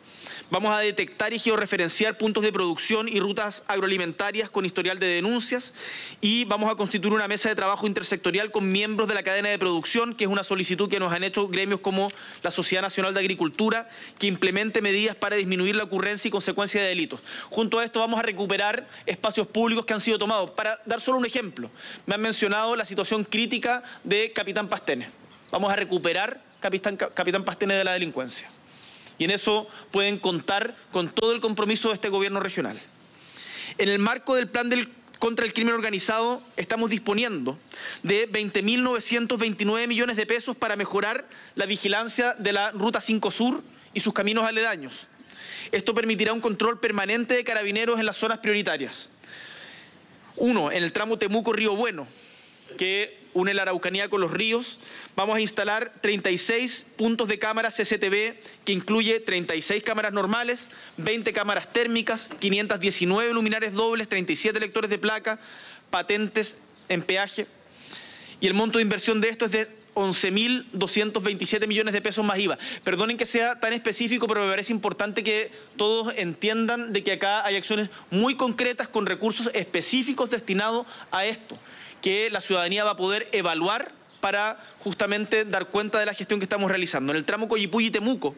Vamos 0.50 0.74
a 0.74 0.80
detectar 0.80 1.34
y 1.34 1.40
georreferenciar 1.40 2.18
puntos 2.18 2.44
de 2.44 2.52
producción 2.52 3.08
y 3.10 3.20
rutas 3.20 3.64
agroalimentarias 3.68 4.50
con 4.50 4.66
historial 4.66 5.00
de 5.00 5.08
denuncias 5.08 5.74
y 6.22 6.46
vamos 6.46 6.72
a 6.72 6.76
constituir 6.76 7.14
una 7.14 7.28
mesa 7.28 7.50
de 7.50 7.56
trabajo 7.56 7.88
intersectorial 7.88 8.52
con 8.52 8.72
miembros 8.72 9.08
de 9.08 9.16
la 9.16 9.24
cadena 9.24 9.50
de 9.50 9.60
producción, 9.60 10.16
que 10.16 10.24
es 10.24 10.30
una 10.30 10.44
solicitud 10.44 10.90
que 10.90 11.00
nos 11.00 11.12
han 11.12 11.24
hecho 11.24 11.48
gremios 11.48 11.80
como 11.80 12.10
la 12.44 12.52
Sociedad 12.52 12.82
Nacional 12.82 13.14
de 13.14 13.20
Agricultura, 13.20 13.90
que 14.20 14.28
implemente 14.28 14.82
medidas 14.82 15.16
para 15.16 15.36
disminuir 15.36 15.76
la 15.76 15.84
ocurrencia 15.84 16.28
y 16.28 16.32
consecuencia 16.32 16.82
de 16.82 16.88
delitos. 16.88 17.22
Junto 17.50 17.80
a 17.80 17.84
esto 17.84 18.00
vamos 18.00 18.20
a 18.20 18.24
recuperar 18.24 18.88
espacios 19.06 19.48
públicos 19.48 19.86
que 19.86 19.94
han 19.94 20.02
sido 20.02 20.18
tomados. 20.18 20.52
Para 20.52 20.78
dar 20.86 21.02
solo 21.02 21.18
un 21.18 21.26
ejemplo, 21.26 21.70
me 22.06 22.16
han 22.16 22.22
mencionado 22.22 22.76
la 22.76 22.86
situación 22.86 23.24
crítica 23.24 23.84
de 24.04 24.32
Capitán 24.34 24.68
Pastene. 24.70 25.10
Vamos 25.52 25.72
a 25.72 25.76
recuperar 25.76 26.42
Capitán, 26.60 26.98
Capitán 26.98 27.44
Pastene 27.44 27.76
de 27.76 27.84
la 27.84 27.94
delincuencia. 27.94 28.50
Y 29.18 29.24
en 29.24 29.32
eso 29.32 29.68
pueden 29.92 30.20
contar 30.20 30.76
con 30.92 31.10
todo 31.10 31.34
el 31.34 31.40
compromiso 31.40 31.90
de 31.90 31.96
este 31.96 32.10
gobierno 32.10 32.40
regional. 32.40 32.80
En 33.78 33.90
el 33.90 34.00
marco 34.00 34.36
del 34.36 34.48
plan 34.48 34.70
contra 35.20 35.46
el 35.46 35.54
crimen 35.54 35.74
organizado 35.74 36.44
estamos 36.56 36.90
disponiendo 36.90 37.58
de 38.04 38.30
20.929 38.32 39.88
millones 39.88 40.16
de 40.16 40.26
pesos 40.26 40.56
para 40.56 40.76
mejorar 40.76 41.28
la 41.56 41.66
vigilancia 41.66 42.34
de 42.36 42.54
la 42.54 42.72
Ruta 42.72 43.02
5 43.02 43.32
Sur 43.32 43.64
y 43.94 44.00
sus 44.00 44.14
caminos 44.14 44.46
aledaños. 44.46 45.08
Esto 45.72 45.94
permitirá 45.94 46.34
un 46.34 46.42
control 46.42 46.80
permanente 46.80 47.34
de 47.34 47.44
carabineros 47.44 48.00
en 48.00 48.06
las 48.06 48.18
zonas 48.18 48.40
prioritarias. 48.40 49.10
Uno, 50.36 50.72
en 50.72 50.84
el 50.84 50.94
tramo 50.94 51.18
Temuco-Río 51.18 51.76
Bueno, 51.76 52.08
que 52.78 53.27
une 53.38 53.54
la 53.54 53.62
Araucanía 53.62 54.10
con 54.10 54.20
los 54.20 54.32
ríos. 54.32 54.80
Vamos 55.16 55.38
a 55.38 55.42
instalar 55.42 55.94
36 56.02 56.86
puntos 56.98 57.28
de 57.28 57.38
cámaras 57.38 57.76
CCTV, 57.76 58.36
que 58.66 58.74
incluye 58.74 59.20
36 59.20 59.84
cámaras 59.84 60.12
normales, 60.12 60.70
20 60.98 61.32
cámaras 61.34 61.72
térmicas, 61.72 62.32
519 62.40 63.34
luminares 63.34 63.74
dobles, 63.74 64.10
37 64.10 64.60
lectores 64.60 64.90
de 64.90 64.98
placa, 64.98 65.40
patentes 65.92 66.58
en 66.90 67.04
peaje. 67.04 67.48
Y 68.40 68.48
el 68.48 68.54
monto 68.54 68.80
de 68.80 68.84
inversión 68.84 69.22
de 69.22 69.30
esto 69.30 69.46
es 69.46 69.52
de 69.52 69.68
11.227 69.98 71.68
millones 71.68 71.94
de 71.94 72.02
pesos 72.02 72.24
más 72.24 72.38
IVA. 72.38 72.58
Perdonen 72.84 73.18
que 73.18 73.26
sea 73.26 73.60
tan 73.60 73.74
específico, 73.74 74.28
pero 74.28 74.44
me 74.44 74.50
parece 74.50 74.72
importante 74.72 75.24
que 75.24 75.52
todos 75.76 76.16
entiendan 76.18 76.94
de 76.94 77.04
que 77.04 77.14
acá 77.14 77.44
hay 77.46 77.56
acciones 77.56 77.90
muy 78.12 78.36
concretas 78.36 78.88
con 78.88 79.08
recursos 79.08 79.50
específicos 79.54 80.30
destinados 80.30 80.86
a 81.10 81.26
esto, 81.26 81.58
que 82.02 82.30
la 82.30 82.42
ciudadanía 82.42 82.84
va 82.84 82.92
a 82.92 82.98
poder 82.98 83.28
evaluar 83.32 83.92
para 84.20 84.58
justamente 84.80 85.46
dar 85.46 85.68
cuenta 85.68 86.00
de 86.00 86.06
la 86.06 86.14
gestión 86.14 86.40
que 86.40 86.46
estamos 86.46 86.70
realizando. 86.70 87.12
En 87.12 87.18
el 87.18 87.26
tramo 87.26 87.48
Coyipulli-Temuco, 87.48 88.36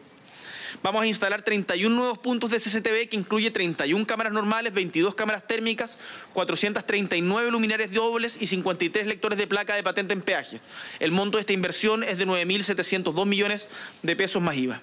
Vamos 0.82 1.02
a 1.02 1.06
instalar 1.06 1.42
31 1.42 1.94
nuevos 1.94 2.18
puntos 2.18 2.50
de 2.50 2.58
CCTV 2.58 3.08
que 3.08 3.16
incluye 3.16 3.50
31 3.50 4.06
cámaras 4.06 4.32
normales, 4.32 4.72
22 4.72 5.14
cámaras 5.14 5.46
térmicas, 5.46 5.98
439 6.32 7.50
luminarias 7.50 7.92
dobles 7.92 8.38
y 8.40 8.46
53 8.46 9.06
lectores 9.06 9.38
de 9.38 9.46
placa 9.46 9.74
de 9.74 9.82
patente 9.82 10.14
en 10.14 10.22
peaje. 10.22 10.60
El 11.00 11.10
monto 11.10 11.38
de 11.38 11.42
esta 11.42 11.52
inversión 11.52 12.04
es 12.04 12.18
de 12.18 12.26
9.702 12.26 13.26
millones 13.26 13.68
de 14.02 14.16
pesos 14.16 14.40
más 14.40 14.56
IVA. 14.56 14.80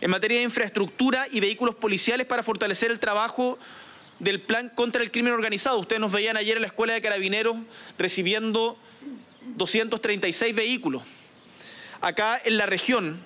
En 0.00 0.10
materia 0.10 0.38
de 0.38 0.44
infraestructura 0.44 1.26
y 1.30 1.40
vehículos 1.40 1.74
policiales 1.74 2.26
para 2.26 2.42
fortalecer 2.42 2.90
el 2.90 3.00
trabajo 3.00 3.58
del 4.18 4.40
plan 4.40 4.70
contra 4.70 5.02
el 5.02 5.10
crimen 5.10 5.32
organizado. 5.32 5.78
Ustedes 5.78 6.00
nos 6.00 6.12
veían 6.12 6.36
ayer 6.36 6.56
en 6.56 6.62
la 6.62 6.68
Escuela 6.68 6.94
de 6.94 7.00
Carabineros 7.00 7.56
recibiendo 7.98 8.78
236 9.56 10.54
vehículos. 10.54 11.02
Acá 12.00 12.40
en 12.44 12.56
la 12.56 12.66
región 12.66 13.20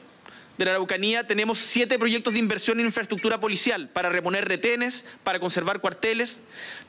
de 0.58 0.66
la 0.66 0.72
Araucanía 0.72 1.26
tenemos 1.26 1.58
siete 1.58 1.98
proyectos 1.98 2.34
de 2.34 2.38
inversión 2.38 2.80
en 2.80 2.86
infraestructura 2.86 3.40
policial 3.40 3.88
para 3.88 4.10
reponer 4.10 4.46
retenes, 4.46 5.06
para 5.24 5.40
conservar 5.40 5.80
cuarteles. 5.80 6.42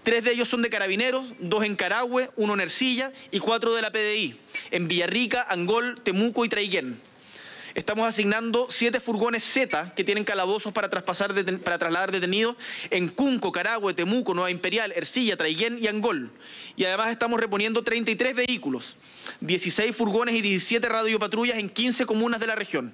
Tres 0.04 0.24
de 0.26 0.34
ellos 0.34 0.50
son 0.50 0.62
de 0.62 0.70
carabineros, 0.70 1.34
dos 1.40 1.64
en 1.64 1.76
Carahue, 1.76 2.30
uno 2.36 2.54
en 2.54 2.62
Ercilla 2.62 3.14
y 3.32 3.40
cuatro 3.40 3.74
de 3.74 3.82
la 3.82 3.92
PDI, 3.92 4.38
en 4.72 4.88
Villarrica, 4.88 5.46
Angol, 5.48 6.02
Temuco 6.04 6.44
y 6.44 6.50
Traiguén. 6.50 7.00
Estamos 7.74 8.06
asignando 8.06 8.68
siete 8.70 9.00
furgones 9.00 9.44
Z 9.44 9.94
que 9.96 10.04
tienen 10.04 10.24
calabozos 10.24 10.74
para, 10.74 10.90
trasladar 10.90 12.12
detenidos 12.12 12.56
en 12.90 13.08
Cunco, 13.08 13.52
Carahue, 13.52 13.94
Temuco, 13.94 14.34
Nueva 14.34 14.52
Imperial, 14.52 14.92
Ercilla, 14.94 15.38
Traiguén 15.38 15.78
y 15.82 15.88
Angol. 15.88 16.32
Y 16.76 16.84
además 16.84 17.12
estamos 17.12 17.40
reponiendo 17.40 17.84
33 17.84 18.36
vehículos, 18.36 18.98
16 19.40 19.96
furgones 19.96 20.36
y 20.36 20.42
17 20.42 20.88
radiopatrullas 20.90 21.58
en 21.58 21.70
15 21.70 22.06
comunas 22.06 22.40
de 22.42 22.48
la 22.48 22.56
región. 22.56 22.94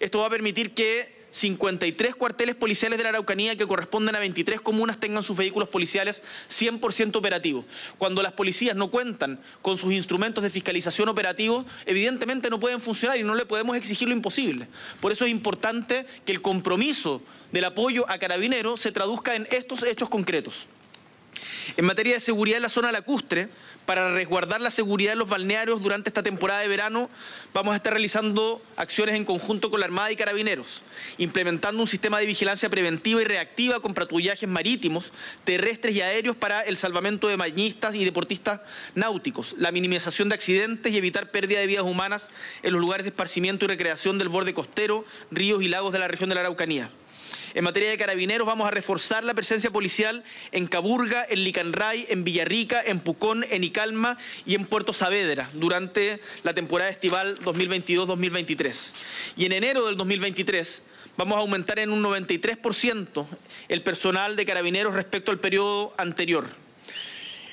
Esto 0.00 0.18
va 0.18 0.26
a 0.26 0.30
permitir 0.30 0.74
que 0.74 1.13
53 1.34 2.14
cuarteles 2.14 2.54
policiales 2.54 2.96
de 2.96 3.02
la 3.02 3.08
Araucanía 3.08 3.56
que 3.56 3.66
corresponden 3.66 4.14
a 4.14 4.20
23 4.20 4.60
comunas 4.60 5.00
tengan 5.00 5.24
sus 5.24 5.36
vehículos 5.36 5.68
policiales 5.68 6.22
100% 6.48 7.16
operativos. 7.16 7.64
Cuando 7.98 8.22
las 8.22 8.32
policías 8.32 8.76
no 8.76 8.88
cuentan 8.88 9.40
con 9.60 9.76
sus 9.76 9.92
instrumentos 9.92 10.44
de 10.44 10.50
fiscalización 10.50 11.08
operativos, 11.08 11.66
evidentemente 11.86 12.50
no 12.50 12.60
pueden 12.60 12.80
funcionar 12.80 13.18
y 13.18 13.24
no 13.24 13.34
le 13.34 13.46
podemos 13.46 13.76
exigir 13.76 14.06
lo 14.06 14.14
imposible. 14.14 14.68
Por 15.00 15.10
eso 15.10 15.24
es 15.24 15.32
importante 15.32 16.06
que 16.24 16.30
el 16.30 16.40
compromiso 16.40 17.20
del 17.50 17.64
apoyo 17.64 18.08
a 18.08 18.18
Carabineros 18.18 18.80
se 18.80 18.92
traduzca 18.92 19.34
en 19.34 19.48
estos 19.50 19.82
hechos 19.82 20.08
concretos. 20.08 20.68
En 21.76 21.84
materia 21.84 22.14
de 22.14 22.20
seguridad 22.20 22.56
en 22.56 22.62
la 22.62 22.68
zona 22.68 22.92
lacustre, 22.92 23.48
para 23.86 24.12
resguardar 24.12 24.60
la 24.60 24.70
seguridad 24.70 25.12
de 25.12 25.16
los 25.16 25.28
balnearios 25.28 25.82
durante 25.82 26.08
esta 26.08 26.22
temporada 26.22 26.60
de 26.60 26.68
verano, 26.68 27.10
vamos 27.52 27.72
a 27.72 27.76
estar 27.76 27.92
realizando 27.92 28.62
acciones 28.76 29.14
en 29.14 29.24
conjunto 29.24 29.70
con 29.70 29.80
la 29.80 29.86
Armada 29.86 30.10
y 30.10 30.16
Carabineros, 30.16 30.82
implementando 31.18 31.82
un 31.82 31.88
sistema 31.88 32.18
de 32.18 32.26
vigilancia 32.26 32.70
preventiva 32.70 33.20
y 33.20 33.24
reactiva 33.24 33.80
con 33.80 33.94
patrullajes 33.94 34.48
marítimos, 34.48 35.12
terrestres 35.44 35.94
y 35.94 36.00
aéreos 36.00 36.36
para 36.36 36.62
el 36.62 36.76
salvamento 36.76 37.28
de 37.28 37.36
bañistas 37.36 37.94
y 37.94 38.04
deportistas 38.04 38.60
náuticos, 38.94 39.54
la 39.58 39.70
minimización 39.70 40.28
de 40.28 40.34
accidentes 40.34 40.92
y 40.92 40.96
evitar 40.96 41.30
pérdida 41.30 41.60
de 41.60 41.66
vidas 41.66 41.84
humanas 41.84 42.28
en 42.62 42.72
los 42.72 42.80
lugares 42.80 43.04
de 43.04 43.10
esparcimiento 43.10 43.64
y 43.64 43.68
recreación 43.68 44.18
del 44.18 44.28
borde 44.28 44.54
costero, 44.54 45.04
ríos 45.30 45.62
y 45.62 45.68
lagos 45.68 45.92
de 45.92 45.98
la 45.98 46.08
región 46.08 46.28
de 46.28 46.34
la 46.34 46.42
Araucanía. 46.42 46.90
En 47.54 47.64
materia 47.64 47.90
de 47.90 47.98
carabineros 47.98 48.46
vamos 48.46 48.66
a 48.66 48.70
reforzar 48.70 49.24
la 49.24 49.34
presencia 49.34 49.70
policial 49.70 50.24
en 50.52 50.66
Caburga, 50.66 51.26
en 51.28 51.44
Licanray, 51.44 52.06
en 52.08 52.24
Villarrica, 52.24 52.82
en 52.82 53.00
Pucón, 53.00 53.44
en 53.50 53.64
Icalma 53.64 54.18
y 54.46 54.54
en 54.54 54.66
Puerto 54.66 54.92
Saavedra 54.92 55.50
durante 55.52 56.20
la 56.42 56.54
temporada 56.54 56.90
estival 56.90 57.38
2022-2023. 57.40 58.92
Y 59.36 59.46
en 59.46 59.52
enero 59.52 59.86
del 59.86 59.96
2023 59.96 60.82
vamos 61.16 61.36
a 61.36 61.40
aumentar 61.40 61.78
en 61.78 61.90
un 61.90 62.02
93% 62.02 63.26
el 63.68 63.82
personal 63.82 64.36
de 64.36 64.44
carabineros 64.44 64.94
respecto 64.94 65.30
al 65.30 65.40
periodo 65.40 65.92
anterior. 65.96 66.63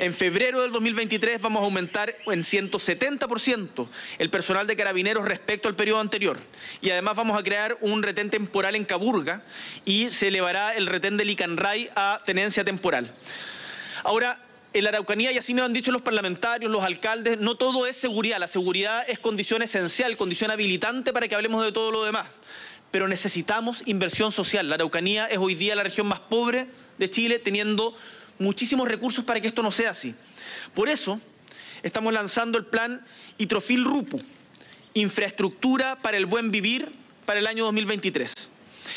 En 0.02 0.16
febrero 0.16 0.64
del 0.64 0.72
2023 0.72 1.40
vamos 1.42 1.62
a 1.62 1.66
aumentar 1.66 2.16
en 2.26 2.42
170% 2.42 3.88
el 4.18 4.32
personal 4.32 4.66
de 4.66 4.76
carabineros 4.76 5.24
respecto 5.26 5.70
al 5.70 5.76
periodo 5.76 6.00
anterior. 6.00 6.40
Y 6.82 6.90
además 6.90 7.16
vamos 7.16 7.40
a 7.40 7.44
crear 7.44 7.78
un 7.82 8.02
retén 8.02 8.32
temporal 8.32 8.76
en 8.76 8.84
Caburga 8.84 9.44
y 9.86 10.10
se 10.10 10.30
elevará 10.30 10.74
el 10.74 10.88
retén 10.88 11.18
de 11.18 11.26
Licanray 11.26 11.88
a 11.96 12.20
tenencia 12.26 12.64
temporal. 12.64 13.14
Ahora, 14.04 14.44
en 14.74 14.86
la 14.86 14.90
Araucanía, 14.90 15.34
y 15.34 15.38
así 15.38 15.54
me 15.54 15.60
lo 15.60 15.68
han 15.68 15.74
dicho 15.74 15.92
los 15.92 16.02
parlamentarios, 16.02 16.72
los 16.72 16.84
alcaldes, 16.84 17.38
no 17.38 17.54
todo 17.54 17.86
es 17.86 17.96
seguridad. 17.96 18.40
La 18.40 18.48
seguridad 18.48 19.08
es 19.08 19.20
condición 19.20 19.62
esencial, 19.62 20.18
condición 20.18 20.50
habilitante 20.50 21.14
para 21.14 21.28
que 21.28 21.36
hablemos 21.36 21.64
de 21.64 21.72
todo 21.72 21.92
lo 21.92 22.04
demás. 22.04 22.26
Pero 22.90 23.08
necesitamos 23.08 23.84
inversión 23.86 24.32
social. 24.32 24.68
La 24.68 24.76
Araucanía 24.76 25.28
es 25.28 25.38
hoy 25.38 25.54
día 25.54 25.76
la 25.76 25.84
región 25.84 26.08
más 26.08 26.22
pobre 26.22 26.70
de 26.98 27.08
Chile, 27.08 27.38
teniendo 27.38 27.96
muchísimos 28.42 28.88
recursos 28.88 29.24
para 29.24 29.40
que 29.40 29.48
esto 29.48 29.64
no 29.64 29.72
sea 29.72 29.92
así. 29.92 30.16
Por 30.74 30.90
eso 30.90 31.20
estamos 31.84 32.14
lanzando 32.14 32.58
el 32.58 32.66
plan 32.66 33.06
Itrofil 33.38 33.86
Rupu, 33.86 34.20
infraestructura 34.94 35.98
para 35.98 36.18
el 36.18 36.26
buen 36.26 36.52
vivir 36.52 36.92
para 37.26 37.40
el 37.40 37.48
año 37.48 37.66
2023. 37.66 38.50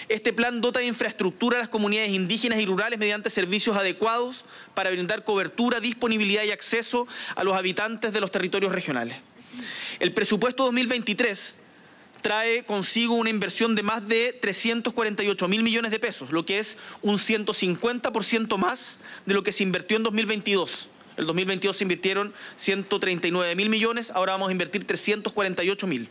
Este 0.08 0.32
plan 0.32 0.60
dota 0.60 0.80
de 0.80 0.86
infraestructura 0.86 1.56
a 1.56 1.60
las 1.60 1.68
comunidades 1.68 2.10
indígenas 2.10 2.58
y 2.58 2.66
rurales 2.66 2.98
mediante 2.98 3.30
servicios 3.30 3.76
adecuados 3.76 4.44
para 4.74 4.90
brindar 4.90 5.24
cobertura, 5.24 5.80
disponibilidad 5.80 6.42
y 6.44 6.50
acceso 6.50 7.06
a 7.36 7.44
los 7.44 7.56
habitantes 7.56 8.12
de 8.12 8.20
los 8.20 8.30
territorios 8.30 8.72
regionales. 8.72 9.18
El 10.00 10.12
presupuesto 10.12 10.64
2023 10.64 11.58
trae 12.24 12.64
consigo 12.64 13.16
una 13.16 13.28
inversión 13.28 13.74
de 13.74 13.82
más 13.82 14.08
de 14.08 14.32
348 14.32 15.46
mil 15.46 15.62
millones 15.62 15.90
de 15.90 15.98
pesos, 15.98 16.32
lo 16.32 16.46
que 16.46 16.58
es 16.58 16.78
un 17.02 17.18
150% 17.18 18.56
más 18.56 18.98
de 19.26 19.34
lo 19.34 19.42
que 19.42 19.52
se 19.52 19.62
invirtió 19.62 19.98
en 19.98 20.04
2022. 20.04 20.88
El 21.18 21.26
2022 21.26 21.76
se 21.76 21.84
invirtieron 21.84 22.32
139 22.56 23.54
mil 23.56 23.68
millones, 23.68 24.10
ahora 24.10 24.32
vamos 24.32 24.48
a 24.48 24.52
invertir 24.52 24.86
348 24.86 25.86
mil. 25.86 26.08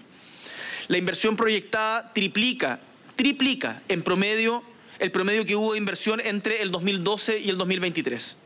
La 0.87 0.99
inversión 0.99 1.35
proyectada 1.35 2.13
triplica, 2.13 2.79
triplica 3.15 3.81
en 3.89 4.03
promedio 4.03 4.63
el 4.99 5.11
promedio 5.11 5.45
que 5.45 5.55
hubo 5.55 5.71
de 5.71 5.79
inversión 5.79 6.21
entre 6.23 6.61
el 6.61 6.69
2012 6.69 7.39
y 7.39 7.49
el 7.49 7.57
2023. 7.57 8.37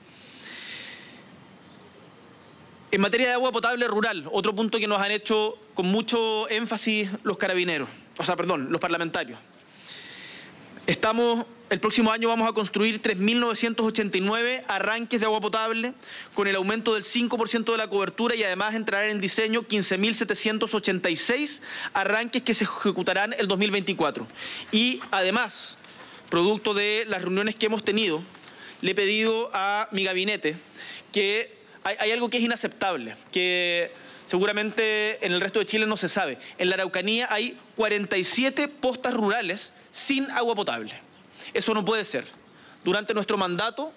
En 2.89 3.01
materia 3.01 3.27
de 3.27 3.33
agua 3.33 3.51
potable 3.51 3.85
rural, 3.85 4.29
otro 4.31 4.55
punto 4.55 4.79
que 4.79 4.87
nos 4.87 5.01
han 5.01 5.11
hecho 5.11 5.57
con 5.73 5.87
mucho 5.87 6.49
énfasis 6.49 7.09
los 7.23 7.37
carabineros, 7.37 7.89
o 8.17 8.23
sea, 8.23 8.37
perdón, 8.37 8.71
los 8.71 8.79
parlamentarios. 8.79 9.37
Estamos, 10.85 11.45
el 11.69 11.81
próximo 11.81 12.13
año 12.13 12.29
vamos 12.29 12.49
a 12.49 12.53
construir 12.53 13.01
3.989 13.01 14.63
arranques 14.69 15.19
de 15.19 15.25
agua 15.25 15.41
potable 15.41 15.93
con 16.33 16.47
el 16.47 16.55
aumento 16.55 16.93
del 16.93 17.03
5% 17.03 17.69
de 17.73 17.77
la 17.77 17.89
cobertura 17.89 18.35
y 18.35 18.43
además 18.43 18.73
entrarán 18.73 19.09
en 19.09 19.19
diseño 19.19 19.63
15.786 19.63 21.59
arranques 21.91 22.41
que 22.41 22.53
se 22.53 22.63
ejecutarán 22.63 23.35
el 23.37 23.49
2024. 23.49 24.25
Y 24.71 25.01
además, 25.11 25.77
producto 26.29 26.73
de 26.73 27.03
las 27.09 27.21
reuniones 27.21 27.55
que 27.55 27.65
hemos 27.65 27.83
tenido, 27.83 28.23
le 28.79 28.91
he 28.91 28.95
pedido 28.95 29.49
a 29.51 29.89
mi 29.91 30.05
gabinete 30.05 30.55
que 31.11 31.56
hay, 31.87 32.11
algo 32.11 32.29
que 32.29 32.37
es 32.37 32.43
inaceptable, 32.43 33.15
que 33.31 33.91
seguramente 34.25 35.25
en 35.25 35.31
el 35.31 35.39
resto 35.39 35.59
de 35.59 35.65
Chile 35.65 35.85
no 35.85 35.95
se 35.95 36.09
sabe. 36.09 36.37
En 36.57 36.69
la 36.69 36.75
Araucanía 36.75 37.27
hay 37.29 37.57
47 37.75 38.67
postas 38.67 39.13
rurales 39.13 39.73
sin 39.91 40.29
agua 40.31 40.55
potable. 40.55 40.93
Eso 41.53 41.73
no 41.73 41.85
puede 41.85 42.03
ser. 42.03 42.25
Durante 42.83 43.13
nuestro 43.13 43.37
mandato 43.37 43.93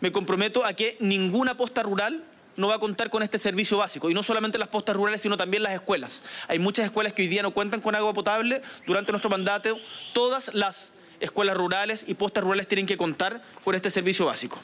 me 0.00 0.12
comprometo 0.12 0.64
a 0.64 0.72
que 0.72 0.96
ninguna 1.00 1.56
posta 1.56 1.82
rural 1.82 2.24
no 2.56 2.68
va 2.68 2.76
a 2.76 2.78
contar 2.78 3.10
con 3.10 3.22
este 3.22 3.38
servicio 3.38 3.76
básico. 3.76 4.08
Y 4.10 4.14
no 4.14 4.22
solamente 4.22 4.58
las 4.58 4.68
postas 4.68 4.96
rurales, 4.96 5.20
sino 5.20 5.36
también 5.36 5.62
las 5.62 5.72
escuelas. 5.72 6.22
Hay 6.48 6.58
muchas 6.58 6.84
escuelas 6.86 7.12
que 7.12 7.22
hoy 7.22 7.28
día 7.28 7.42
no 7.42 7.52
cuentan 7.52 7.80
con 7.80 7.94
agua 7.94 8.14
potable. 8.14 8.62
Durante 8.86 9.12
nuestro 9.12 9.30
mandato, 9.30 9.78
todas 10.12 10.54
las 10.54 10.92
escuelas 11.20 11.56
rurales 11.56 12.04
y 12.06 12.14
postas 12.14 12.44
rurales 12.44 12.68
tienen 12.68 12.86
que 12.86 12.96
contar 12.96 13.42
con 13.62 13.74
este 13.74 13.90
servicio 13.90 14.26
básico. 14.26 14.60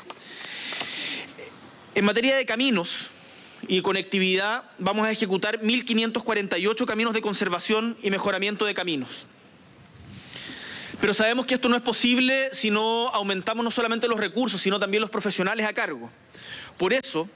En 1.94 2.04
materia 2.04 2.36
de 2.36 2.46
caminos 2.46 3.10
y 3.66 3.82
conectividad, 3.82 4.62
vamos 4.78 5.06
a 5.06 5.10
ejecutar 5.10 5.60
1.548 5.60 6.86
caminos 6.86 7.14
de 7.14 7.20
conservación 7.20 7.96
y 8.00 8.10
mejoramiento 8.10 8.64
de 8.64 8.74
caminos. 8.74 9.26
Pero 11.00 11.14
sabemos 11.14 11.46
que 11.46 11.54
esto 11.54 11.68
no 11.68 11.76
es 11.76 11.82
posible 11.82 12.50
si 12.52 12.70
no 12.70 13.08
aumentamos 13.08 13.64
no 13.64 13.70
solamente 13.70 14.06
los 14.06 14.20
recursos, 14.20 14.60
sino 14.60 14.78
también 14.78 15.00
los 15.00 15.10
profesionales 15.10 15.66
a 15.66 15.72
cargo. 15.72 16.10
Por 16.78 16.92
eso, 16.92 17.28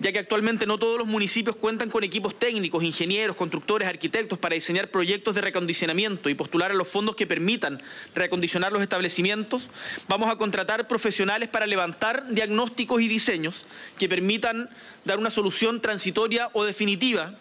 ya 0.00 0.12
que 0.12 0.18
actualmente 0.18 0.66
no 0.66 0.78
todos 0.78 0.98
los 0.98 1.06
municipios 1.06 1.56
cuentan 1.56 1.90
con 1.90 2.04
equipos 2.04 2.38
técnicos, 2.38 2.84
ingenieros, 2.84 3.36
constructores, 3.36 3.88
arquitectos 3.88 4.38
para 4.38 4.54
diseñar 4.54 4.90
proyectos 4.90 5.34
de 5.34 5.40
recondicionamiento 5.40 6.28
y 6.28 6.34
postular 6.34 6.70
a 6.70 6.74
los 6.74 6.88
fondos 6.88 7.16
que 7.16 7.26
permitan 7.26 7.82
reacondicionar 8.14 8.72
los 8.72 8.82
establecimientos, 8.82 9.70
vamos 10.06 10.30
a 10.30 10.36
contratar 10.36 10.86
profesionales 10.86 11.48
para 11.48 11.66
levantar 11.66 12.28
diagnósticos 12.30 13.00
y 13.00 13.08
diseños 13.08 13.64
que 13.98 14.08
permitan 14.08 14.70
dar 15.04 15.18
una 15.18 15.30
solución 15.30 15.80
transitoria 15.80 16.50
o 16.52 16.64
definitiva 16.64 17.34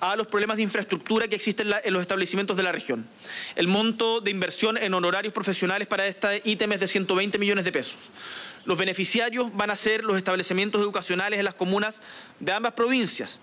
a 0.00 0.16
los 0.16 0.26
problemas 0.26 0.56
de 0.56 0.62
infraestructura 0.62 1.28
que 1.28 1.36
existen 1.36 1.72
en 1.82 1.92
los 1.92 2.02
establecimientos 2.02 2.56
de 2.56 2.62
la 2.62 2.72
región. 2.72 3.06
El 3.56 3.66
monto 3.66 4.20
de 4.20 4.30
inversión 4.30 4.78
en 4.78 4.94
honorarios 4.94 5.34
profesionales 5.34 5.88
para 5.88 6.06
este 6.06 6.42
ítem 6.44 6.72
es 6.72 6.80
de 6.80 6.88
120 6.88 7.38
millones 7.38 7.64
de 7.64 7.72
pesos. 7.72 7.96
Los 8.64 8.78
beneficiarios 8.78 9.54
van 9.54 9.70
a 9.70 9.76
ser 9.76 10.04
los 10.04 10.16
establecimientos 10.16 10.80
educacionales 10.80 11.38
en 11.38 11.44
las 11.44 11.54
comunas 11.54 12.00
de 12.40 12.52
ambas 12.52 12.72
provincias. 12.72 13.40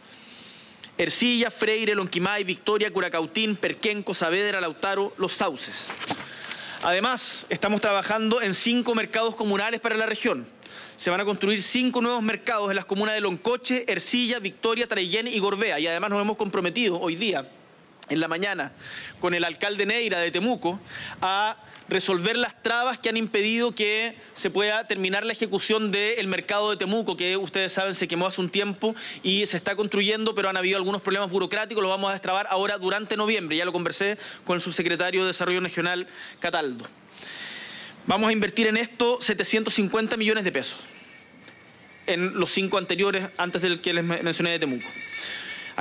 Ercilla, 0.98 1.52
Freire, 1.52 1.96
Lonquimay, 1.96 2.44
Victoria, 2.44 2.92
Curacautín, 2.92 3.56
Perquenco, 3.56 4.14
Saavedra, 4.14 4.62
Lautaro, 4.62 5.14
Los 5.18 5.34
Sauces. 5.34 5.88
Además, 6.84 7.46
estamos 7.50 7.80
trabajando 7.82 8.42
en 8.42 8.56
cinco 8.56 8.96
mercados 8.96 9.36
comunales 9.36 9.80
para 9.80 9.96
la 9.96 10.08
región. 10.08 10.48
Se 10.96 11.10
van 11.10 11.22
a 11.22 11.26
construir 11.26 11.62
cinco 11.62 12.02
nuevos 12.02 12.24
mercados 12.24 12.70
en 12.70 12.76
las 12.76 12.86
comunas 12.86 13.14
de 13.16 13.22
Loncoche, 13.22 13.86
Ercilla, 13.88 14.40
Victoria, 14.40 14.88
Traillén 14.88 15.28
y 15.28 15.40
Gorbea. 15.40 15.80
Y 15.80 15.88
además 15.88 16.10
nos 16.10 16.22
hemos 16.22 16.38
comprometido 16.38 17.00
hoy 17.00 17.16
día, 17.16 17.48
en 18.10 18.20
la 18.20 18.28
mañana, 18.28 18.72
con 19.20 19.34
el 19.34 19.44
alcalde 19.44 19.86
Neira 19.86 20.20
de 20.20 20.32
Temuco, 20.32 20.80
a 21.22 21.56
resolver 21.92 22.38
las 22.38 22.64
trabas 22.64 22.98
que 22.98 23.10
han 23.10 23.18
impedido 23.18 23.76
que 23.76 24.16
se 24.34 24.50
pueda 24.50 24.88
terminar 24.88 25.26
la 25.26 25.34
ejecución 25.34 25.92
del 25.92 26.28
mercado 26.28 26.72
de 26.72 26.78
Temuco, 26.78 27.18
que 27.18 27.36
ustedes 27.36 27.74
saben 27.74 27.94
se 27.94 28.08
quemó 28.08 28.28
hace 28.28 28.40
un 28.40 28.50
tiempo 28.50 28.96
y 29.24 29.46
se 29.46 29.58
está 29.58 29.76
construyendo, 29.76 30.34
pero 30.34 30.50
han 30.50 30.58
habido 30.58 30.78
algunos 30.78 31.02
problemas 31.02 31.30
burocráticos, 31.30 31.84
lo 31.84 31.90
vamos 31.90 32.10
a 32.10 32.14
destrabar 32.14 32.48
ahora 32.50 32.78
durante 32.78 33.18
noviembre. 33.18 33.58
Ya 33.58 33.66
lo 33.66 33.74
conversé 33.74 34.18
con 34.46 34.56
el 34.56 34.62
subsecretario 34.62 35.22
de 35.22 35.28
Desarrollo 35.28 35.60
Regional, 35.60 36.08
Cataldo. 36.40 36.88
Vamos 38.08 38.30
a 38.30 38.34
invertir 38.34 38.68
en 38.68 38.78
esto 38.78 39.22
750 39.22 40.18
millones 40.18 40.44
de 40.46 40.52
pesos 40.52 40.80
en 42.08 42.40
los 42.40 42.52
cinco 42.52 42.78
anteriores, 42.78 43.30
antes 43.38 43.62
del 43.62 43.82
que 43.82 43.94
les 43.94 44.04
mencioné 44.04 44.52
de 44.52 44.60
Temuco. 44.60 44.88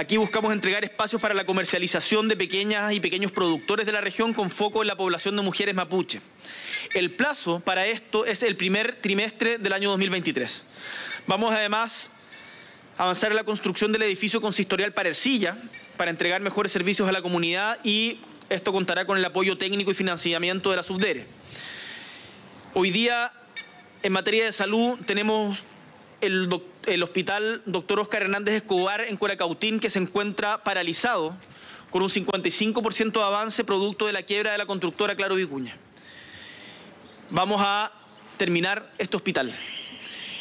Aquí 0.00 0.16
buscamos 0.16 0.50
entregar 0.50 0.82
espacios 0.82 1.20
para 1.20 1.34
la 1.34 1.44
comercialización 1.44 2.26
de 2.26 2.34
pequeñas 2.34 2.90
y 2.94 3.00
pequeños 3.00 3.32
productores 3.32 3.84
de 3.84 3.92
la 3.92 4.00
región 4.00 4.32
con 4.32 4.48
foco 4.48 4.80
en 4.80 4.88
la 4.88 4.96
población 4.96 5.36
de 5.36 5.42
mujeres 5.42 5.74
mapuche. 5.74 6.22
El 6.94 7.10
plazo 7.10 7.60
para 7.60 7.86
esto 7.86 8.24
es 8.24 8.42
el 8.42 8.56
primer 8.56 8.94
trimestre 9.02 9.58
del 9.58 9.74
año 9.74 9.90
2023. 9.90 10.64
Vamos 11.26 11.52
además 11.52 12.10
a 12.96 13.02
avanzar 13.02 13.30
en 13.30 13.36
la 13.36 13.44
construcción 13.44 13.92
del 13.92 14.00
edificio 14.04 14.40
consistorial 14.40 14.94
para 14.94 15.10
Ercilla, 15.10 15.58
para 15.98 16.10
entregar 16.10 16.40
mejores 16.40 16.72
servicios 16.72 17.06
a 17.06 17.12
la 17.12 17.20
comunidad 17.20 17.78
y 17.84 18.20
esto 18.48 18.72
contará 18.72 19.04
con 19.04 19.18
el 19.18 19.24
apoyo 19.26 19.58
técnico 19.58 19.90
y 19.90 19.94
financiamiento 19.94 20.70
de 20.70 20.76
la 20.76 20.82
Subdere. 20.82 21.26
Hoy 22.72 22.90
día, 22.90 23.34
en 24.02 24.14
materia 24.14 24.46
de 24.46 24.52
salud, 24.52 24.98
tenemos 25.04 25.66
el, 26.22 26.48
hospital 27.02 27.62
doctor 27.66 28.00
Oscar 28.00 28.22
Hernández 28.22 28.54
Escobar 28.54 29.02
en 29.02 29.16
Curacautín, 29.16 29.80
que 29.80 29.90
se 29.90 29.98
encuentra 29.98 30.62
paralizado 30.64 31.36
con 31.90 32.02
un 32.02 32.08
55% 32.08 33.12
de 33.12 33.22
avance 33.22 33.64
producto 33.64 34.06
de 34.06 34.12
la 34.12 34.22
quiebra 34.22 34.52
de 34.52 34.58
la 34.58 34.66
constructora 34.66 35.14
Claro 35.14 35.34
Vicuña. 35.34 35.76
Vamos 37.30 37.60
a 37.64 37.92
terminar 38.36 38.90
este 38.98 39.16
hospital. 39.16 39.54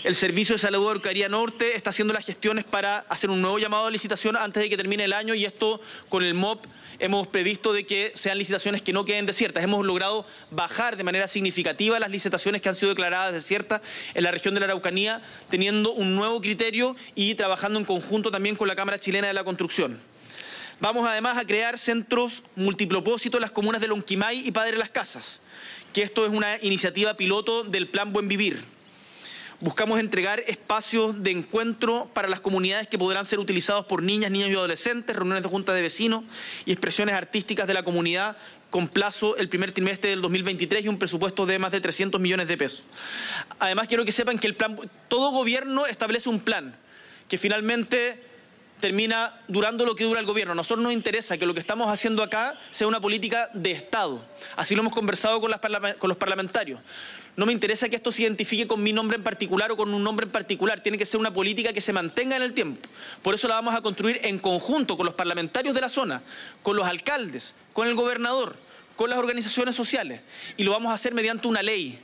El 0.01 0.15
Servicio 0.15 0.55
de 0.55 0.59
Salud 0.59 1.01
de 1.01 1.29
Norte 1.29 1.75
está 1.75 1.89
haciendo 1.89 2.13
las 2.13 2.25
gestiones 2.25 2.63
para 2.63 2.99
hacer 3.09 3.29
un 3.29 3.41
nuevo 3.41 3.59
llamado 3.59 3.85
de 3.85 3.91
licitación 3.91 4.37
antes 4.37 4.63
de 4.63 4.69
que 4.69 4.77
termine 4.77 5.03
el 5.03 5.11
año 5.11 5.33
y 5.33 5.43
esto 5.43 5.81
con 6.07 6.23
el 6.23 6.33
MOP 6.33 6.65
hemos 6.99 7.27
previsto 7.27 7.73
de 7.73 7.85
que 7.85 8.13
sean 8.15 8.37
licitaciones 8.37 8.81
que 8.81 8.93
no 8.93 9.03
queden 9.03 9.25
desiertas. 9.25 9.61
Hemos 9.61 9.85
logrado 9.85 10.25
bajar 10.51 10.95
de 10.95 11.03
manera 11.03 11.27
significativa 11.27 11.99
las 11.99 12.11
licitaciones 12.11 12.61
que 12.61 12.69
han 12.69 12.75
sido 12.75 12.91
declaradas 12.91 13.33
desiertas 13.33 13.81
en 14.13 14.23
la 14.23 14.31
región 14.31 14.53
de 14.53 14.61
la 14.61 14.67
Araucanía, 14.67 15.21
teniendo 15.49 15.91
un 15.91 16.15
nuevo 16.15 16.39
criterio 16.39 16.95
y 17.13 17.35
trabajando 17.35 17.77
en 17.77 17.83
conjunto 17.83 18.31
también 18.31 18.55
con 18.55 18.69
la 18.69 18.77
Cámara 18.77 19.01
Chilena 19.01 19.27
de 19.27 19.33
la 19.33 19.43
Construcción. 19.43 19.99
Vamos 20.79 21.05
además 21.09 21.37
a 21.37 21.45
crear 21.45 21.77
centros 21.77 22.43
multipropósitos 22.55 23.37
en 23.37 23.41
las 23.41 23.51
comunas 23.51 23.81
de 23.81 23.89
Lonquimay 23.89 24.47
y 24.47 24.51
Padre 24.51 24.77
Las 24.77 24.91
Casas, 24.91 25.41
que 25.91 26.03
esto 26.03 26.25
es 26.25 26.31
una 26.31 26.55
iniciativa 26.61 27.15
piloto 27.15 27.65
del 27.65 27.89
Plan 27.89 28.13
Buen 28.13 28.29
Vivir 28.29 28.78
Buscamos 29.61 29.99
entregar 29.99 30.41
espacios 30.47 31.21
de 31.21 31.31
encuentro 31.31 32.09
para 32.13 32.29
las 32.29 32.39
comunidades 32.39 32.87
que 32.87 32.97
podrán 32.97 33.25
ser 33.25 33.39
utilizados 33.39 33.85
por 33.85 34.01
niñas, 34.01 34.31
niños 34.31 34.49
y 34.49 34.53
adolescentes, 34.53 35.13
reuniones 35.13 35.43
de 35.43 35.49
juntas 35.49 35.75
de 35.75 35.81
vecinos 35.81 36.23
y 36.65 36.71
expresiones 36.71 37.13
artísticas 37.13 37.67
de 37.67 37.73
la 37.73 37.83
comunidad 37.83 38.37
con 38.69 38.87
plazo 38.87 39.35
el 39.35 39.49
primer 39.49 39.73
trimestre 39.73 40.11
del 40.11 40.21
2023 40.21 40.85
y 40.85 40.87
un 40.87 40.97
presupuesto 40.97 41.45
de 41.45 41.59
más 41.59 41.71
de 41.71 41.81
300 41.81 42.21
millones 42.21 42.47
de 42.47 42.55
pesos. 42.55 42.83
Además, 43.59 43.89
quiero 43.89 44.05
que 44.05 44.13
sepan 44.13 44.39
que 44.39 44.47
el 44.47 44.55
plan, 44.55 44.79
todo 45.09 45.31
gobierno 45.31 45.85
establece 45.87 46.29
un 46.29 46.39
plan 46.39 46.77
que 47.27 47.37
finalmente 47.37 48.28
termina 48.79 49.33
durando 49.47 49.85
lo 49.85 49.95
que 49.95 50.03
dura 50.03 50.19
el 50.19 50.25
gobierno. 50.25 50.53
A 50.53 50.55
nosotros 50.55 50.83
nos 50.83 50.93
interesa 50.93 51.37
que 51.37 51.45
lo 51.45 51.53
que 51.53 51.59
estamos 51.59 51.87
haciendo 51.89 52.23
acá 52.23 52.59
sea 52.69 52.87
una 52.87 52.99
política 52.99 53.49
de 53.53 53.71
Estado. 53.71 54.25
Así 54.55 54.75
lo 54.75 54.81
hemos 54.81 54.93
conversado 54.93 55.39
con, 55.41 55.51
con 55.97 56.07
los 56.07 56.17
parlamentarios. 56.17 56.81
No 57.35 57.45
me 57.45 57.53
interesa 57.53 57.87
que 57.87 57.95
esto 57.95 58.11
se 58.11 58.23
identifique 58.23 58.67
con 58.67 58.81
mi 58.83 58.91
nombre 58.91 59.17
en 59.17 59.23
particular 59.23 59.71
o 59.71 59.77
con 59.77 59.93
un 59.93 60.03
nombre 60.03 60.25
en 60.25 60.31
particular. 60.31 60.81
Tiene 60.81 60.97
que 60.97 61.05
ser 61.05 61.19
una 61.19 61.31
política 61.31 61.71
que 61.71 61.81
se 61.81 61.93
mantenga 61.93 62.35
en 62.35 62.41
el 62.41 62.53
tiempo. 62.53 62.81
Por 63.21 63.35
eso 63.35 63.47
la 63.47 63.55
vamos 63.55 63.75
a 63.75 63.81
construir 63.81 64.19
en 64.23 64.39
conjunto 64.39 64.97
con 64.97 65.05
los 65.05 65.15
parlamentarios 65.15 65.75
de 65.75 65.81
la 65.81 65.89
zona, 65.89 66.21
con 66.63 66.75
los 66.75 66.85
alcaldes, 66.85 67.55
con 67.73 67.87
el 67.87 67.95
gobernador, 67.95 68.57
con 68.95 69.09
las 69.09 69.19
organizaciones 69.19 69.75
sociales. 69.75 70.21
Y 70.57 70.63
lo 70.63 70.71
vamos 70.71 70.91
a 70.91 70.95
hacer 70.95 71.13
mediante 71.13 71.47
una 71.47 71.61
ley, 71.61 71.99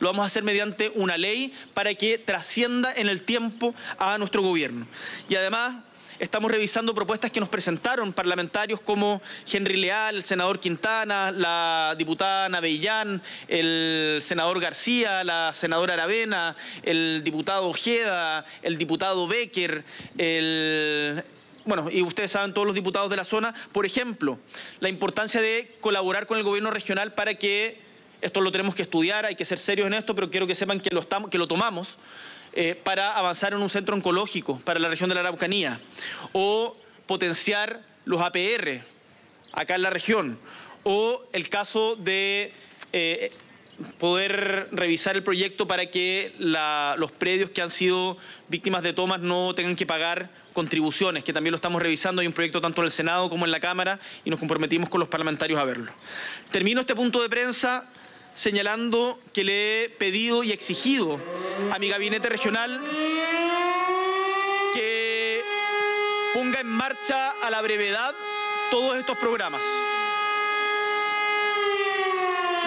lo 0.00 0.08
vamos 0.08 0.24
a 0.24 0.26
hacer 0.26 0.42
mediante 0.42 0.90
una 0.96 1.16
ley 1.16 1.54
para 1.72 1.94
que 1.94 2.18
trascienda 2.18 2.92
en 2.94 3.08
el 3.08 3.22
tiempo 3.22 3.74
a 3.98 4.18
nuestro 4.18 4.42
gobierno. 4.42 4.88
Y 5.28 5.36
además 5.36 5.76
estamos 6.18 6.50
revisando 6.50 6.94
propuestas 6.94 7.30
que 7.30 7.40
nos 7.40 7.48
presentaron 7.48 8.12
parlamentarios 8.12 8.80
como 8.80 9.20
Henry 9.50 9.76
Leal, 9.76 10.16
el 10.16 10.24
senador 10.24 10.60
Quintana, 10.60 11.30
la 11.30 11.94
diputada 11.96 12.48
Navellán, 12.48 13.22
el 13.48 14.18
senador 14.22 14.60
García, 14.60 15.24
la 15.24 15.52
senadora 15.52 15.94
Aravena, 15.94 16.56
el 16.82 17.22
diputado 17.24 17.68
Ojeda, 17.68 18.44
el 18.62 18.78
diputado 18.78 19.26
Becker, 19.26 19.84
el 20.18 21.24
bueno, 21.64 21.88
y 21.90 22.02
ustedes 22.02 22.30
saben 22.30 22.52
todos 22.52 22.66
los 22.66 22.74
diputados 22.74 23.08
de 23.08 23.16
la 23.16 23.24
zona, 23.24 23.54
por 23.72 23.86
ejemplo, 23.86 24.38
la 24.80 24.90
importancia 24.90 25.40
de 25.40 25.76
colaborar 25.80 26.26
con 26.26 26.36
el 26.36 26.44
gobierno 26.44 26.70
regional 26.70 27.14
para 27.14 27.34
que, 27.34 27.80
esto 28.20 28.40
lo 28.42 28.52
tenemos 28.52 28.74
que 28.74 28.82
estudiar, 28.82 29.24
hay 29.24 29.34
que 29.34 29.44
ser 29.44 29.58
serios 29.58 29.86
en 29.86 29.94
esto, 29.94 30.14
pero 30.14 30.30
quiero 30.30 30.46
que 30.46 30.54
sepan 30.54 30.80
que 30.80 30.90
lo, 30.90 31.00
estamos, 31.00 31.30
que 31.30 31.38
lo 31.38 31.48
tomamos, 31.48 31.98
eh, 32.56 32.74
para 32.76 33.16
avanzar 33.18 33.52
en 33.52 33.60
un 33.60 33.68
centro 33.68 33.96
oncológico 33.96 34.60
para 34.60 34.78
la 34.78 34.88
región 34.88 35.08
de 35.08 35.14
la 35.14 35.22
Araucanía 35.22 35.80
o 36.32 36.76
potenciar 37.06 37.82
los 38.04 38.20
APR 38.20 38.82
acá 39.52 39.74
en 39.74 39.82
la 39.82 39.90
región 39.90 40.38
o 40.84 41.24
el 41.32 41.48
caso 41.48 41.96
de 41.96 42.52
eh, 42.92 43.32
poder 43.98 44.68
revisar 44.70 45.16
el 45.16 45.22
proyecto 45.22 45.66
para 45.66 45.86
que 45.86 46.32
los 46.38 47.10
predios 47.12 47.50
que 47.50 47.62
han 47.62 47.70
sido 47.70 48.16
víctimas 48.48 48.82
de 48.82 48.92
tomas 48.92 49.20
no 49.20 49.54
tengan 49.54 49.74
que 49.74 49.86
pagar 49.86 50.30
contribuciones, 50.52 51.24
que 51.24 51.32
también 51.32 51.50
lo 51.50 51.56
estamos 51.56 51.82
revisando. 51.82 52.20
Hay 52.20 52.28
un 52.28 52.32
proyecto 52.32 52.60
tanto 52.60 52.82
en 52.82 52.86
el 52.86 52.92
Senado 52.92 53.28
como 53.28 53.44
en 53.44 53.50
la 53.50 53.60
Cámara 53.60 53.98
y 54.24 54.30
nos 54.30 54.38
comprometimos 54.38 54.88
con 54.88 55.00
los 55.00 55.08
parlamentarios 55.08 55.58
a 55.58 55.64
verlo. 55.64 55.92
Termino 56.52 56.80
este 56.80 56.94
punto 56.94 57.20
de 57.20 57.28
prensa 57.28 57.88
señalando 58.34 59.18
que 59.32 59.44
le 59.44 59.84
he 59.84 59.88
pedido 59.90 60.42
y 60.42 60.52
exigido 60.52 61.20
a 61.72 61.78
mi 61.78 61.88
gabinete 61.88 62.28
regional 62.28 62.82
que 64.72 65.42
ponga 66.34 66.60
en 66.60 66.66
marcha 66.66 67.30
a 67.30 67.50
la 67.50 67.62
brevedad 67.62 68.14
todos 68.70 68.96
estos 68.96 69.16
programas. 69.18 69.62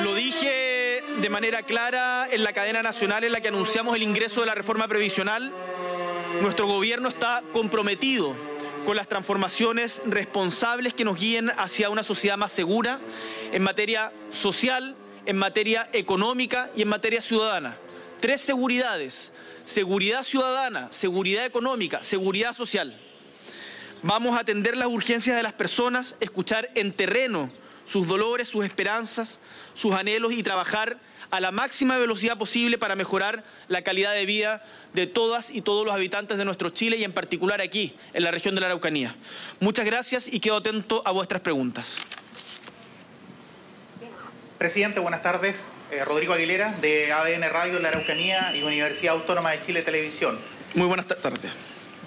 Lo 0.04 0.14
dije 0.14 1.04
de 1.20 1.30
manera 1.30 1.64
clara 1.64 2.28
en 2.32 2.44
la 2.44 2.54
cadena 2.54 2.84
nacional 2.84 3.24
en 3.24 3.32
la 3.32 3.42
que 3.42 3.48
anunciamos 3.48 3.96
el 3.96 4.04
ingreso 4.04 4.42
de 4.42 4.48
la 4.48 4.56
reforma 4.56 4.88
previsional. 4.88 5.52
Nuestro 6.42 6.68
gobierno 6.68 7.10
está 7.10 7.44
comprometido 7.52 8.36
con 8.86 8.96
las 8.96 9.08
transformaciones 9.08 10.02
responsables 10.06 10.94
que 10.94 11.04
nos 11.04 11.20
guíen 11.20 11.52
hacia 11.58 11.90
una 11.90 12.04
sociedad 12.04 12.38
más 12.38 12.52
segura 12.52 13.00
en 13.52 13.64
materia 13.64 14.14
social, 14.30 14.96
en 15.28 15.38
materia 15.38 15.88
económica 15.92 16.72
y 16.74 16.82
en 16.82 16.88
materia 16.88 17.22
ciudadana. 17.22 17.78
Tres 18.22 18.42
seguridades, 18.42 19.34
seguridad 19.66 20.24
ciudadana, 20.24 20.88
seguridad 20.92 21.46
económica, 21.46 22.02
seguridad 22.02 22.56
social. 22.56 22.98
Vamos 24.02 24.38
a 24.38 24.40
atender 24.40 24.78
las 24.78 24.88
urgencias 24.88 25.36
de 25.36 25.44
las 25.44 25.52
personas, 25.52 26.16
escuchar 26.22 26.70
en 26.76 26.94
terreno 26.94 27.52
sus 27.86 28.08
dolores, 28.08 28.48
sus 28.48 28.64
esperanzas, 28.64 29.40
sus 29.74 29.94
anhelos 29.94 30.32
y 30.32 30.44
trabajar 30.44 30.98
a 31.30 31.42
la 31.42 31.52
máxima 31.52 31.98
velocidad 31.98 32.38
posible 32.38 32.78
para 32.78 32.96
mejorar 32.96 33.44
la 33.68 33.82
calidad 33.82 34.14
de 34.14 34.26
vida 34.26 34.64
de 34.94 35.08
todas 35.08 35.50
y 35.50 35.62
todos 35.62 35.86
los 35.86 35.94
habitantes 35.94 36.38
de 36.38 36.46
nuestro 36.46 36.70
Chile 36.70 36.96
y 36.96 37.04
en 37.04 37.12
particular 37.12 37.60
aquí, 37.60 37.94
en 38.14 38.24
la 38.24 38.32
región 38.32 38.56
de 38.56 38.62
la 38.62 38.68
Araucanía. 38.68 39.14
Muchas 39.60 39.86
gracias 39.86 40.34
y 40.34 40.40
quedo 40.40 40.56
atento 40.56 41.02
a 41.06 41.12
vuestras 41.12 41.42
preguntas. 41.42 41.98
Presidente, 44.58 45.00
buenas 45.00 45.22
tardes. 45.22 45.68
Eh, 45.92 46.04
Rodrigo 46.04 46.34
Aguilera, 46.34 46.72
de 46.82 47.12
ADN 47.12 47.48
Radio, 47.52 47.78
La 47.80 47.90
Araucanía 47.90 48.56
y 48.56 48.64
Universidad 48.64 49.14
Autónoma 49.14 49.52
de 49.52 49.62
Chile 49.62 49.84
Televisión. 49.84 50.40
Muy 50.74 50.88
buenas 50.88 51.06
tardes. 51.06 51.52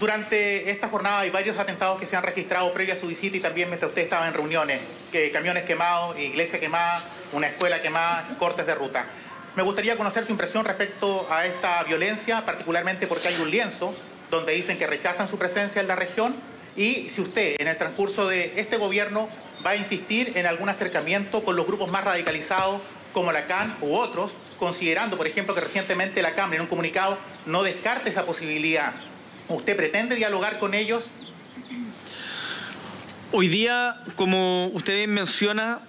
Durante 0.00 0.68
esta 0.68 0.88
jornada 0.88 1.20
hay 1.20 1.30
varios 1.30 1.58
atentados 1.58 2.00
que 2.00 2.06
se 2.06 2.16
han 2.16 2.24
registrado 2.24 2.74
previo 2.74 2.94
a 2.94 2.96
su 2.96 3.06
visita 3.06 3.36
y 3.36 3.40
también 3.40 3.68
mientras 3.68 3.90
usted 3.90 4.02
estaba 4.02 4.26
en 4.26 4.34
reuniones. 4.34 4.80
Que 5.12 5.30
camiones 5.30 5.62
quemados, 5.62 6.18
iglesia 6.18 6.58
quemada, 6.58 7.04
una 7.32 7.46
escuela 7.46 7.80
quemada, 7.82 8.34
cortes 8.36 8.66
de 8.66 8.74
ruta. 8.74 9.06
Me 9.54 9.62
gustaría 9.62 9.96
conocer 9.96 10.24
su 10.24 10.32
impresión 10.32 10.64
respecto 10.64 11.28
a 11.30 11.46
esta 11.46 11.84
violencia, 11.84 12.44
particularmente 12.44 13.06
porque 13.06 13.28
hay 13.28 13.40
un 13.40 13.48
lienzo 13.48 13.94
donde 14.28 14.54
dicen 14.54 14.76
que 14.76 14.88
rechazan 14.88 15.28
su 15.28 15.38
presencia 15.38 15.80
en 15.80 15.86
la 15.86 15.94
región 15.94 16.34
y 16.74 17.10
si 17.10 17.20
usted 17.20 17.54
en 17.60 17.68
el 17.68 17.76
transcurso 17.78 18.26
de 18.26 18.54
este 18.56 18.76
gobierno 18.76 19.28
va 19.64 19.70
a 19.70 19.76
insistir 19.76 20.32
en 20.36 20.46
algún 20.46 20.68
acercamiento 20.68 21.44
con 21.44 21.56
los 21.56 21.66
grupos 21.66 21.90
más 21.90 22.04
radicalizados 22.04 22.80
como 23.12 23.32
la 23.32 23.46
CAN 23.46 23.76
u 23.80 23.94
otros, 23.96 24.32
considerando, 24.58 25.16
por 25.16 25.26
ejemplo, 25.26 25.54
que 25.54 25.60
recientemente 25.60 26.22
la 26.22 26.34
Cámara 26.34 26.56
en 26.56 26.62
un 26.62 26.68
comunicado 26.68 27.18
no 27.46 27.62
descarte 27.62 28.10
esa 28.10 28.26
posibilidad. 28.26 28.94
¿Usted 29.48 29.76
pretende 29.76 30.14
dialogar 30.14 30.58
con 30.58 30.74
ellos? 30.74 31.10
Hoy 33.32 33.48
día, 33.48 33.94
como 34.16 34.66
usted 34.68 35.06
menciona, 35.08 35.80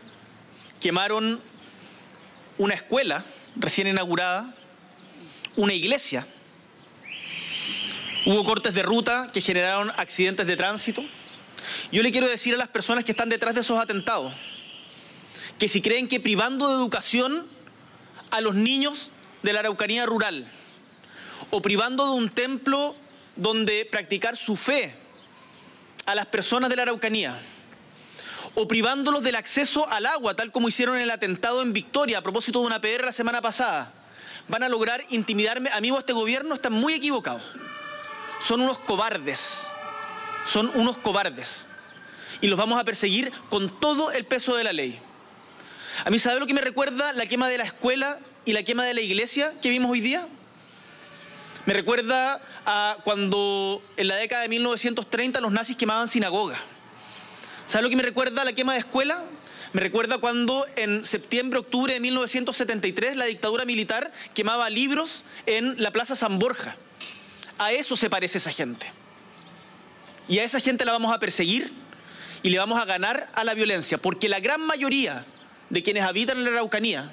quemaron 0.80 1.42
una 2.58 2.74
escuela 2.74 3.24
recién 3.56 3.88
inaugurada, 3.88 4.54
una 5.56 5.74
iglesia. 5.74 6.26
Hubo 8.26 8.44
cortes 8.44 8.74
de 8.74 8.84
ruta 8.84 9.30
que 9.34 9.42
generaron 9.42 9.92
accidentes 9.98 10.46
de 10.46 10.56
tránsito. 10.56 11.04
Yo 11.91 12.02
le 12.04 12.12
quiero 12.12 12.28
decir 12.28 12.54
a 12.54 12.58
las 12.58 12.67
personas 12.67 13.04
que 13.04 13.12
están 13.12 13.30
detrás 13.30 13.56
de 13.56 13.62
esos 13.62 13.80
atentados 13.80 14.34
que 15.62 15.69
si 15.69 15.80
creen 15.80 16.08
que 16.08 16.19
privando 16.19 16.69
de 16.69 16.74
educación 16.74 17.47
a 18.32 18.41
los 18.41 18.56
niños 18.56 19.12
de 19.43 19.54
la 19.54 19.60
Araucanía 19.60 20.08
rural 20.08 20.52
o 21.52 21.62
privando 21.62 22.06
de 22.06 22.12
un 22.13 22.30
templo 22.30 22.95
donde 23.36 23.86
practicar 23.86 24.38
su 24.38 24.56
fe 24.56 24.95
a 26.08 26.15
las 26.15 26.26
personas 26.26 26.69
de 26.71 26.78
la 26.78 26.82
Araucanía 26.82 27.39
o 28.56 28.67
privándolos 28.67 29.21
del 29.21 29.36
acceso 29.36 29.88
al 29.89 30.08
agua, 30.08 30.36
tal 30.36 30.52
como 30.52 30.67
hicieron 30.67 30.95
en 30.95 31.04
el 31.04 31.12
atentado 31.12 31.62
en 31.62 31.74
Victoria 31.74 32.17
a 32.17 32.24
propósito 32.24 32.60
de 32.62 32.65
una 32.65 32.82
PR 32.82 33.06
la 33.06 33.12
semana 33.12 33.41
pasada, 33.41 33.93
van 34.47 34.63
a 34.63 34.69
lograr 34.69 35.04
intimidarme 35.10 35.69
a 35.69 35.80
mí 35.80 35.91
o 35.91 35.95
a 35.95 36.00
este 36.00 36.13
gobierno, 36.13 36.56
están 36.56 36.74
muy 36.74 36.93
equivocados. 36.93 37.43
Son 38.39 38.62
unos 38.62 38.80
cobardes, 38.80 39.67
son 40.46 40.72
unos 40.76 40.98
cobardes. 40.98 41.68
Y 42.42 42.48
los 42.48 42.58
vamos 42.58 42.80
a 42.80 42.84
perseguir 42.84 43.32
con 43.50 43.80
todo 43.80 44.12
el 44.12 44.26
peso 44.26 44.56
de 44.56 44.64
la 44.64 44.74
ley. 44.74 45.00
A 46.06 46.10
mí, 46.10 46.20
¿sabe 46.20 46.40
lo 46.40 46.48
que 46.48 46.54
me 46.54 46.62
recuerda 46.62 47.14
la 47.14 47.26
quema 47.26 47.48
de 47.48 47.58
la 47.58 47.64
escuela 47.64 48.20
y 48.46 48.54
la 48.54 48.64
quema 48.64 48.86
de 48.86 48.94
la 48.94 49.02
iglesia 49.02 49.54
que 49.62 49.70
vimos 49.70 49.92
hoy 49.92 50.02
día? 50.02 50.28
Me 51.66 51.74
recuerda 51.74 52.42
a 52.66 52.98
cuando 53.04 53.84
en 53.98 54.08
la 54.08 54.16
década 54.16 54.42
de 54.42 54.50
1930 54.50 55.42
los 55.42 55.52
nazis 55.52 55.76
quemaban 55.76 56.08
sinagogas. 56.08 56.60
¿Sabe 57.68 57.84
lo 57.84 57.90
que 57.90 57.96
me 57.96 58.04
recuerda 58.04 58.44
la 58.44 58.54
quema 58.54 58.74
de 58.74 58.80
escuela? 58.80 59.24
Me 59.74 59.82
recuerda 59.82 60.18
cuando 60.18 60.66
en 60.76 61.06
septiembre, 61.06 61.60
octubre 61.60 61.94
de 61.94 62.00
1973 62.00 63.16
la 63.16 63.26
dictadura 63.26 63.64
militar 63.64 64.12
quemaba 64.34 64.70
libros 64.70 65.24
en 65.46 65.82
la 65.82 65.92
Plaza 65.92 66.16
San 66.16 66.40
Borja. 66.40 66.76
A 67.60 67.72
eso 67.72 67.96
se 67.96 68.10
parece 68.10 68.40
esa 68.40 68.52
gente. 68.52 68.92
Y 70.28 70.40
a 70.40 70.44
esa 70.44 70.60
gente 70.60 70.86
la 70.86 70.92
vamos 70.92 71.14
a 71.14 71.20
perseguir 71.20 71.72
y 72.44 72.50
le 72.50 72.58
vamos 72.58 72.80
a 72.80 72.86
ganar 72.86 73.30
a 73.34 73.44
la 73.44 73.54
violencia, 73.54 73.98
porque 73.98 74.30
la 74.30 74.40
gran 74.40 74.62
mayoría 74.62 75.26
de 75.70 75.84
quienes 75.84 76.04
habitan 76.04 76.38
en 76.38 76.46
la 76.46 76.52
Araucanía 76.52 77.12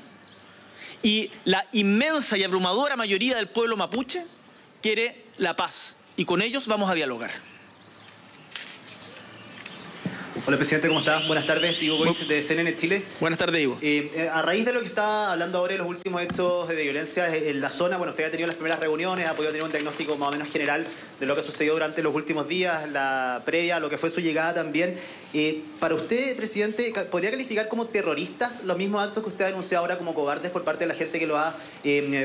y 1.02 1.30
la 1.44 1.66
inmensa 1.72 2.36
y 2.36 2.44
abrumadora 2.44 2.96
mayoría 2.96 3.36
del 3.36 3.48
pueblo 3.48 3.76
mapuche 3.76 4.26
quiere 4.82 5.26
la 5.36 5.54
paz 5.54 5.96
y 6.16 6.24
con 6.24 6.42
ellos 6.42 6.66
vamos 6.66 6.90
a 6.90 6.94
dialogar. 6.94 7.30
Hola, 10.48 10.56
presidente, 10.56 10.88
¿cómo 10.88 11.00
está? 11.00 11.26
Buenas 11.26 11.44
tardes, 11.44 11.82
Ivo 11.82 11.98
Goich 11.98 12.26
de 12.26 12.42
CNN 12.42 12.74
Chile. 12.74 13.04
Buenas 13.20 13.38
tardes, 13.38 13.60
Ivo. 13.60 13.76
Eh, 13.82 14.10
eh, 14.14 14.30
a 14.32 14.40
raíz 14.40 14.64
de 14.64 14.72
lo 14.72 14.80
que 14.80 14.86
está 14.86 15.30
hablando 15.30 15.58
ahora 15.58 15.72
de 15.74 15.78
los 15.80 15.86
últimos 15.86 16.22
hechos 16.22 16.66
de 16.68 16.82
violencia 16.82 17.28
en 17.36 17.60
la 17.60 17.68
zona, 17.68 17.98
bueno, 17.98 18.12
usted 18.12 18.24
ha 18.24 18.30
tenido 18.30 18.46
las 18.46 18.56
primeras 18.56 18.80
reuniones, 18.80 19.26
ha 19.26 19.34
podido 19.34 19.52
tener 19.52 19.64
un 19.64 19.70
diagnóstico 19.70 20.16
más 20.16 20.30
o 20.30 20.32
menos 20.32 20.50
general 20.50 20.86
de 21.20 21.26
lo 21.26 21.36
que 21.36 21.42
sucedió 21.42 21.74
durante 21.74 22.02
los 22.02 22.14
últimos 22.14 22.48
días, 22.48 22.90
la 22.90 23.42
previa, 23.44 23.78
lo 23.78 23.90
que 23.90 23.98
fue 23.98 24.08
su 24.08 24.22
llegada 24.22 24.54
también. 24.54 24.98
Eh, 25.34 25.64
para 25.80 25.94
usted, 25.94 26.34
presidente, 26.34 26.94
¿podría 27.10 27.30
calificar 27.30 27.68
como 27.68 27.84
terroristas 27.84 28.64
los 28.64 28.78
mismos 28.78 29.06
actos 29.06 29.24
que 29.24 29.28
usted 29.28 29.44
ha 29.44 29.48
denunciado 29.48 29.84
ahora 29.84 29.98
como 29.98 30.14
cobardes 30.14 30.50
por 30.50 30.64
parte 30.64 30.84
de 30.84 30.88
la 30.88 30.94
gente 30.94 31.18
que 31.18 31.26
lo 31.26 31.36
ha 31.36 31.58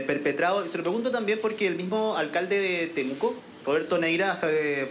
perpetrado? 0.08 0.66
Y 0.66 0.70
se 0.70 0.78
lo 0.78 0.86
pregunto 0.86 1.12
también 1.12 1.40
porque 1.42 1.68
el 1.68 1.76
mismo 1.76 2.16
alcalde 2.16 2.58
de 2.58 2.88
Temuco, 2.88 3.36
Roberto 3.66 3.98
Neira, 3.98 4.32
hace 4.32 4.88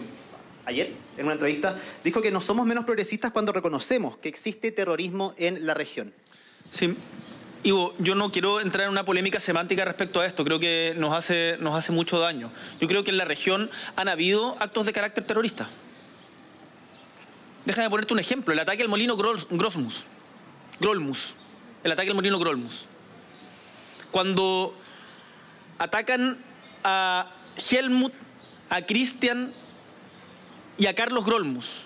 ayer, 0.65 0.93
en 1.17 1.25
una 1.25 1.35
entrevista, 1.35 1.79
dijo 2.05 2.23
que 2.23 2.31
no 2.31 2.41
somos 2.41 2.67
menos 2.67 2.85
progresistas 2.85 3.31
cuando 3.31 3.53
reconocemos 3.53 4.17
que 4.19 4.29
existe 4.29 4.73
terrorismo 4.73 5.35
en 5.37 5.67
la 5.67 5.75
región. 5.75 6.13
Sí. 6.69 6.97
Ivo, 7.65 7.95
yo 7.99 8.17
no 8.17 8.33
quiero 8.33 8.61
entrar 8.61 8.87
en 8.87 8.91
una 8.91 9.05
polémica 9.05 9.39
semántica 9.39 9.85
respecto 9.85 10.21
a 10.21 10.27
esto, 10.27 10.45
creo 10.45 10.59
que 10.59 10.95
nos 10.97 11.13
hace, 11.15 11.57
nos 11.61 11.77
hace 11.77 11.93
mucho 11.93 12.19
daño. 12.19 12.51
Yo 12.81 12.89
creo 12.89 13.05
que 13.05 13.11
en 13.11 13.19
la 13.19 13.25
región 13.25 13.71
han 13.95 14.09
habido 14.09 14.57
actos 14.59 14.85
de 14.85 14.93
carácter 14.93 15.25
terrorista. 15.25 15.69
Déjame 17.65 17.89
ponerte 17.89 18.13
un 18.13 18.19
ejemplo, 18.19 18.53
el 18.53 18.59
ataque 18.59 18.83
al 18.83 18.89
molino 18.89 19.17
Grosmus, 19.17 20.05
Grolmus, 20.81 21.37
el 21.85 21.93
ataque 21.93 22.09
al 22.09 22.17
molino 22.17 22.41
Grolmus. 22.41 22.87
Cuando 24.11 24.77
atacan 25.79 26.43
a 26.83 27.33
Helmut, 27.71 28.13
a 28.69 28.83
Christian 28.83 29.55
y 30.79 30.87
a 30.87 30.95
Carlos 30.95 31.25
Grolmus. 31.25 31.83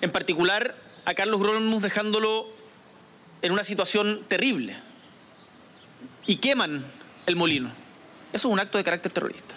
En 0.00 0.10
particular, 0.10 0.74
a 1.04 1.14
Carlos 1.14 1.40
Grolmus 1.40 1.82
dejándolo 1.82 2.48
en 3.42 3.52
una 3.52 3.64
situación 3.64 4.20
terrible. 4.26 4.76
Y 6.26 6.36
queman 6.36 6.84
el 7.26 7.36
molino. 7.36 7.70
Eso 8.32 8.48
es 8.48 8.52
un 8.52 8.60
acto 8.60 8.78
de 8.78 8.84
carácter 8.84 9.12
terrorista. 9.12 9.54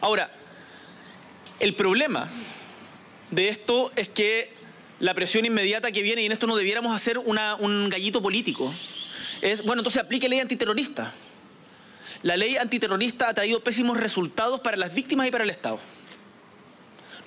Ahora, 0.00 0.30
el 1.60 1.74
problema 1.74 2.28
de 3.30 3.48
esto 3.48 3.90
es 3.96 4.08
que 4.08 4.54
la 4.98 5.14
presión 5.14 5.44
inmediata 5.44 5.92
que 5.92 6.02
viene, 6.02 6.22
y 6.22 6.26
en 6.26 6.32
esto 6.32 6.46
no 6.46 6.56
debiéramos 6.56 6.94
hacer 6.94 7.18
un 7.18 7.88
gallito 7.88 8.22
político, 8.22 8.74
es, 9.42 9.62
bueno, 9.62 9.80
entonces 9.80 10.02
aplique 10.02 10.28
ley 10.28 10.40
antiterrorista. 10.40 11.12
La 12.22 12.36
ley 12.36 12.56
antiterrorista 12.56 13.28
ha 13.28 13.34
traído 13.34 13.62
pésimos 13.62 13.98
resultados 13.98 14.60
para 14.60 14.76
las 14.76 14.94
víctimas 14.94 15.28
y 15.28 15.30
para 15.30 15.44
el 15.44 15.50
Estado 15.50 15.78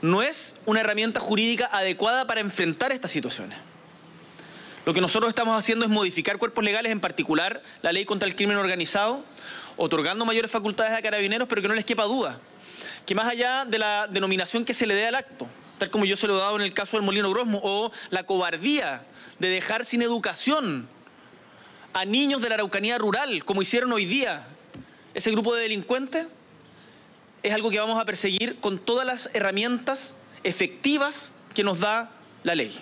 no 0.02 0.22
es 0.22 0.56
una 0.66 0.82
herramienta 0.82 1.20
jurídica 1.20 1.70
adecuada 1.72 2.26
para 2.26 2.42
enfrentar 2.42 2.92
estas 2.92 3.12
situaciones. 3.12 3.58
Lo 4.86 4.94
que 4.94 5.02
nosotros 5.02 5.30
estamos 5.30 5.58
haciendo 5.58 5.86
es 5.86 5.92
modificar 5.92 6.38
cuerpos 6.38 6.64
legales, 6.64 6.92
en 6.92 7.00
particular 7.00 7.62
la 7.82 7.92
ley 7.92 8.06
contra 8.06 8.28
el 8.28 8.36
crimen 8.36 8.58
organizado, 8.58 9.24
otorgando 9.78 10.26
mayores 10.26 10.50
facultades 10.50 10.98
a 10.98 11.02
carabineros, 11.02 11.48
pero 11.48 11.62
que 11.62 11.68
no 11.68 11.76
les 11.76 11.86
quepa 11.86 12.04
duda, 12.04 12.40
que 13.06 13.14
más 13.14 13.28
allá 13.28 13.66
de 13.66 13.78
la 13.78 14.08
denominación 14.08 14.66
que 14.66 14.74
se 14.74 14.88
le 14.88 14.96
dé 14.96 15.08
al 15.08 15.16
acto, 15.16 15.48
tal 15.78 15.90
como 15.90 16.06
yo 16.06 16.18
se 16.18 16.28
lo 16.28 16.38
he 16.38 16.40
dado 16.40 16.56
en 16.56 16.62
el 16.62 16.74
caso 16.74 16.98
del 16.98 17.06
Molino 17.06 17.30
Grosmo, 17.30 17.60
o 17.64 17.92
la 18.10 18.24
cobardía 18.24 19.04
de 19.40 19.50
dejar 19.50 19.86
sin 19.86 20.02
educación 20.02 20.88
a 21.94 22.06
niños 22.06 22.42
de 22.42 22.50
la 22.50 22.56
Araucanía 22.56 22.98
rural, 22.98 23.44
como 23.46 23.62
hicieron 23.62 23.92
hoy 23.92 24.06
día 24.06 24.48
ese 25.14 25.32
grupo 25.32 25.56
de 25.56 25.64
delincuentes, 25.64 26.28
es 27.44 27.54
algo 27.54 27.70
que 27.70 27.80
vamos 27.80 28.00
a 28.00 28.06
perseguir 28.06 28.60
con 28.60 28.80
todas 28.80 29.06
las 29.06 29.30
herramientas 29.34 30.16
efectivas 30.44 31.32
que 31.54 31.64
nos 31.64 31.80
da 31.80 32.12
la 32.44 32.56
ley. 32.56 32.80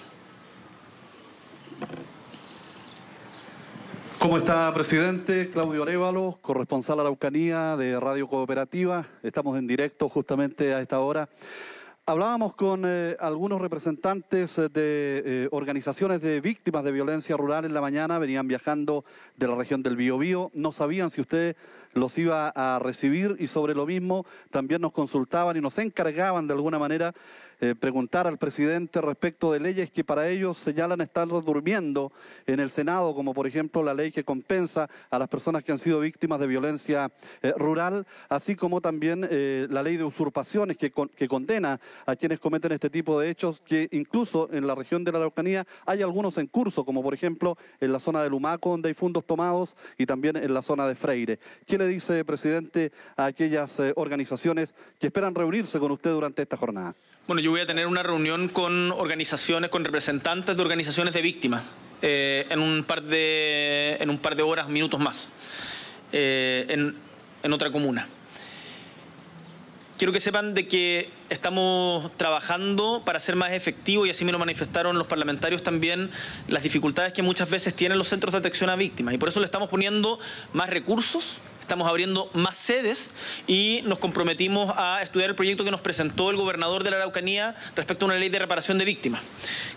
¿Cómo 4.20 4.38
está, 4.38 4.74
presidente? 4.74 5.50
Claudio 5.52 5.84
Arevalo, 5.84 6.40
corresponsal 6.42 7.00
Araucanía 7.00 7.78
de 7.78 8.00
Radio 8.00 8.28
Cooperativa. 8.28 9.06
Estamos 9.22 9.58
en 9.58 9.68
directo 9.68 10.10
justamente 10.10 10.74
a 10.74 10.82
esta 10.82 11.00
hora. 11.00 11.30
Hablábamos 12.10 12.56
con 12.56 12.84
eh, 12.86 13.18
algunos 13.20 13.60
representantes 13.60 14.56
de 14.56 14.70
eh, 14.76 15.50
organizaciones 15.52 16.22
de 16.22 16.40
víctimas 16.40 16.86
de 16.86 16.94
violencia 16.94 17.36
rural 17.36 17.66
en 17.66 17.74
la 17.74 17.82
mañana, 17.82 18.18
venían 18.18 18.48
viajando 18.48 19.04
de 19.36 19.46
la 19.46 19.56
región 19.56 19.84
del 19.84 19.98
Biobío, 19.98 20.50
no 20.54 20.72
sabían 20.72 21.10
si 21.10 21.20
usted 21.20 21.58
los 21.92 22.18
iba 22.18 22.48
a 22.56 22.80
recibir 22.80 23.36
y 23.40 23.48
sobre 23.48 23.76
lo 23.76 23.86
mismo 23.86 24.26
también 24.52 24.80
nos 24.80 24.94
consultaban 24.94 25.58
y 25.58 25.60
nos 25.60 25.78
encargaban 25.80 26.48
de 26.48 26.54
alguna 26.54 26.80
manera 26.80 27.14
eh, 27.60 27.74
preguntar 27.74 28.28
al 28.28 28.38
presidente 28.38 29.02
respecto 29.02 29.52
de 29.52 29.60
leyes 29.60 29.90
que 29.90 30.04
para 30.04 30.30
ellos 30.30 30.60
señalan 30.60 31.02
estar 31.02 31.28
durmiendo 31.28 32.12
en 32.46 32.60
el 32.60 32.70
Senado, 32.70 33.16
como 33.16 33.34
por 33.34 33.48
ejemplo 33.48 33.82
la 33.82 33.96
ley 33.96 34.12
que 34.12 34.24
compensa 34.24 34.88
a 35.10 35.18
las 35.18 35.28
personas 35.28 35.64
que 35.64 35.72
han 35.72 35.80
sido 35.80 36.00
víctimas 36.00 36.40
de 36.40 36.46
violencia 36.46 37.12
eh, 37.42 37.54
rural, 37.58 38.06
así 38.30 38.56
como 38.56 38.80
también 38.80 39.28
eh, 39.32 39.66
la 39.72 39.82
ley 39.82 39.98
de 39.98 40.04
usurpaciones 40.04 40.78
que, 40.78 40.92
condena 41.28 41.80
a 42.06 42.16
quienes 42.16 42.40
cometen 42.40 42.74
este 42.74 42.92
tipo 42.92 43.20
de 43.20 43.32
hechos, 43.32 43.60
que 43.66 43.88
incluso 43.92 44.50
en 44.52 44.68
la 44.68 44.76
región 44.76 45.04
de 45.04 45.12
la 45.12 45.18
Araucanía 45.18 45.66
hay 45.88 46.04
algunos 46.04 46.38
en 46.38 46.46
curso, 46.46 46.86
como 46.86 47.02
por 47.02 47.16
ejemplo 47.16 47.58
en 47.80 47.92
la 47.92 48.00
zona 48.00 48.22
de 48.22 48.30
Lumaco, 48.30 48.70
donde 48.70 48.90
hay 48.90 48.94
fondos 48.94 49.26
tomados, 49.26 49.76
y 49.98 50.06
también 50.06 50.36
en 50.36 50.54
la 50.54 50.62
zona 50.62 50.88
de 50.88 50.94
Freire. 50.94 51.40
¿Qué 51.66 51.80
le 51.80 51.88
dice, 51.88 52.24
presidente, 52.24 52.92
a 53.16 53.26
aquellas 53.26 53.80
organizaciones 53.96 54.76
que 55.00 55.08
esperan 55.08 55.34
reunirse 55.34 55.80
con 55.80 55.92
usted 55.92 56.12
durante 56.12 56.44
esta 56.44 56.56
jornada? 56.56 56.96
Bueno, 57.28 57.42
yo 57.42 57.52
voy 57.52 57.60
a 57.60 57.66
tener 57.66 57.88
una 57.88 58.04
reunión 58.04 58.48
con 58.48 58.94
organizaciones, 58.94 59.70
con 59.70 59.84
representantes 59.84 60.56
de 60.56 60.62
organizaciones 60.62 61.14
de 61.14 61.22
víctimas 61.22 61.62
eh, 62.02 62.46
en, 62.50 62.62
un 62.62 62.86
par 62.86 63.04
de, 63.04 63.98
en 64.00 64.10
un 64.10 64.18
par 64.18 64.38
de 64.38 64.44
horas, 64.44 64.70
minutos 64.70 64.98
más, 64.98 65.34
eh, 66.14 66.66
en, 66.70 66.96
en 67.44 67.52
otra 67.52 67.70
comuna. 67.70 68.08
Quiero 69.98 70.14
que 70.14 70.22
sepan 70.22 70.54
de 70.54 70.70
que 70.70 71.12
estamos 71.30 72.16
trabajando 72.16 73.02
para 73.04 73.20
ser 73.20 73.36
más 73.36 73.52
efectivos 73.52 74.08
y 74.08 74.12
así 74.12 74.24
me 74.24 74.32
lo 74.32 74.40
manifestaron 74.40 74.98
los 74.98 75.08
parlamentarios 75.08 75.62
también 75.64 76.10
las 76.48 76.64
dificultades 76.64 77.12
que 77.12 77.24
muchas 77.24 77.50
veces 77.50 77.74
tienen 77.74 77.98
los 77.98 78.08
centros 78.08 78.32
de 78.32 78.38
atención 78.38 78.70
a 78.70 78.78
víctimas 78.78 79.14
y 79.14 79.18
por 79.18 79.28
eso 79.28 79.42
le 79.42 79.48
estamos 79.48 79.68
poniendo 79.68 80.18
más 80.54 80.70
recursos 80.70 81.42
estamos 81.68 81.90
abriendo 81.90 82.30
más 82.34 82.56
sedes 82.56 83.12
y 83.46 83.82
nos 83.84 84.00
comprometimos 84.00 84.74
a 84.78 85.02
estudiar 85.04 85.32
el 85.32 85.36
proyecto 85.36 85.66
que 85.66 85.72
nos 85.72 85.82
presentó 85.82 86.32
el 86.32 86.38
gobernador 86.38 86.82
de 86.86 86.92
la 86.92 86.96
Araucanía 86.96 87.58
respecto 87.76 88.06
a 88.06 88.08
una 88.08 88.16
ley 88.16 88.30
de 88.30 88.40
reparación 88.40 88.78
de 88.78 88.86
víctimas. 88.86 89.22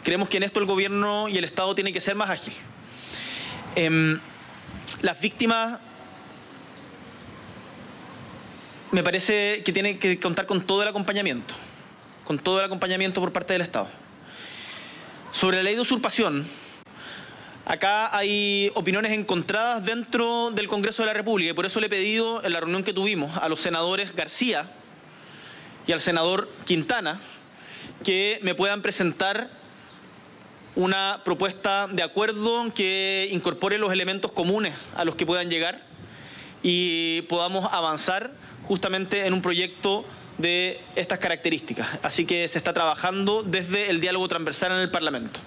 Creemos 0.05 0.29
que 0.29 0.37
en 0.37 0.45
esto 0.45 0.61
el 0.61 0.67
gobierno 0.67 1.29
y 1.29 1.37
el 1.37 1.43
Estado 1.43 1.75
tienen 1.75 1.93
que 1.93 2.01
ser 2.01 2.15
más 2.15 2.31
ágil. 2.31 2.55
Em, 3.75 4.21
las 5.03 5.21
víctimas 5.21 5.81
me 8.93 9.03
parece 9.03 9.63
que 9.65 9.73
tienen 9.73 9.99
que 9.99 10.17
contar 10.21 10.47
con 10.47 10.65
todo 10.65 10.83
el 10.83 10.89
acompañamiento, 10.89 11.55
con 12.23 12.39
todo 12.39 12.61
el 12.61 12.67
acompañamiento 12.67 13.21
por 13.21 13.33
parte 13.33 13.53
del 13.53 13.63
Estado. 13.63 13.89
Sobre 15.33 15.57
la 15.57 15.65
ley 15.65 15.75
de 15.75 15.81
usurpación, 15.81 16.47
Acá 17.65 18.17
hay 18.17 18.71
opiniones 18.75 19.13
encontradas 19.13 19.85
dentro 19.85 20.51
del 20.51 20.67
Congreso 20.67 21.03
de 21.03 21.07
la 21.07 21.15
República 21.15 21.51
y 21.51 21.55
por 21.55 21.67
eso 21.67 21.79
le 21.81 21.87
he 21.87 21.91
pedido 21.91 22.43
en 22.45 22.53
la 22.53 22.61
reunión 22.61 22.83
que 22.83 22.93
tuvimos 22.93 23.37
a 23.37 23.49
los 23.49 23.61
senadores 23.61 24.15
García 24.15 24.71
y 25.87 25.93
al 25.93 26.01
senador 26.01 26.49
Quintana 26.65 27.21
que 28.03 28.41
me 28.43 28.55
puedan 28.55 28.83
presentar 28.83 29.51
una 30.75 31.21
propuesta 31.25 31.87
de 31.89 32.03
acuerdo 32.03 32.73
que 32.75 33.29
incorpore 33.31 33.79
los 33.79 33.93
elementos 33.93 34.33
comunes 34.33 34.75
a 34.95 35.05
los 35.05 35.15
que 35.15 35.27
puedan 35.27 35.51
llegar 35.51 35.83
y 36.63 37.23
podamos 37.23 37.73
avanzar 37.73 38.33
justamente 38.65 39.27
en 39.27 39.35
un 39.35 39.43
proyecto 39.43 40.05
de 40.39 40.81
estas 40.97 41.19
características. 41.19 41.87
Así 42.03 42.25
que 42.25 42.49
se 42.49 42.57
está 42.57 42.73
trabajando 42.73 43.43
desde 43.43 43.91
el 43.91 44.01
diálogo 44.01 44.29
transversal 44.29 44.73
en 44.73 44.79
el 44.79 44.91
Parlamento. 44.91 45.41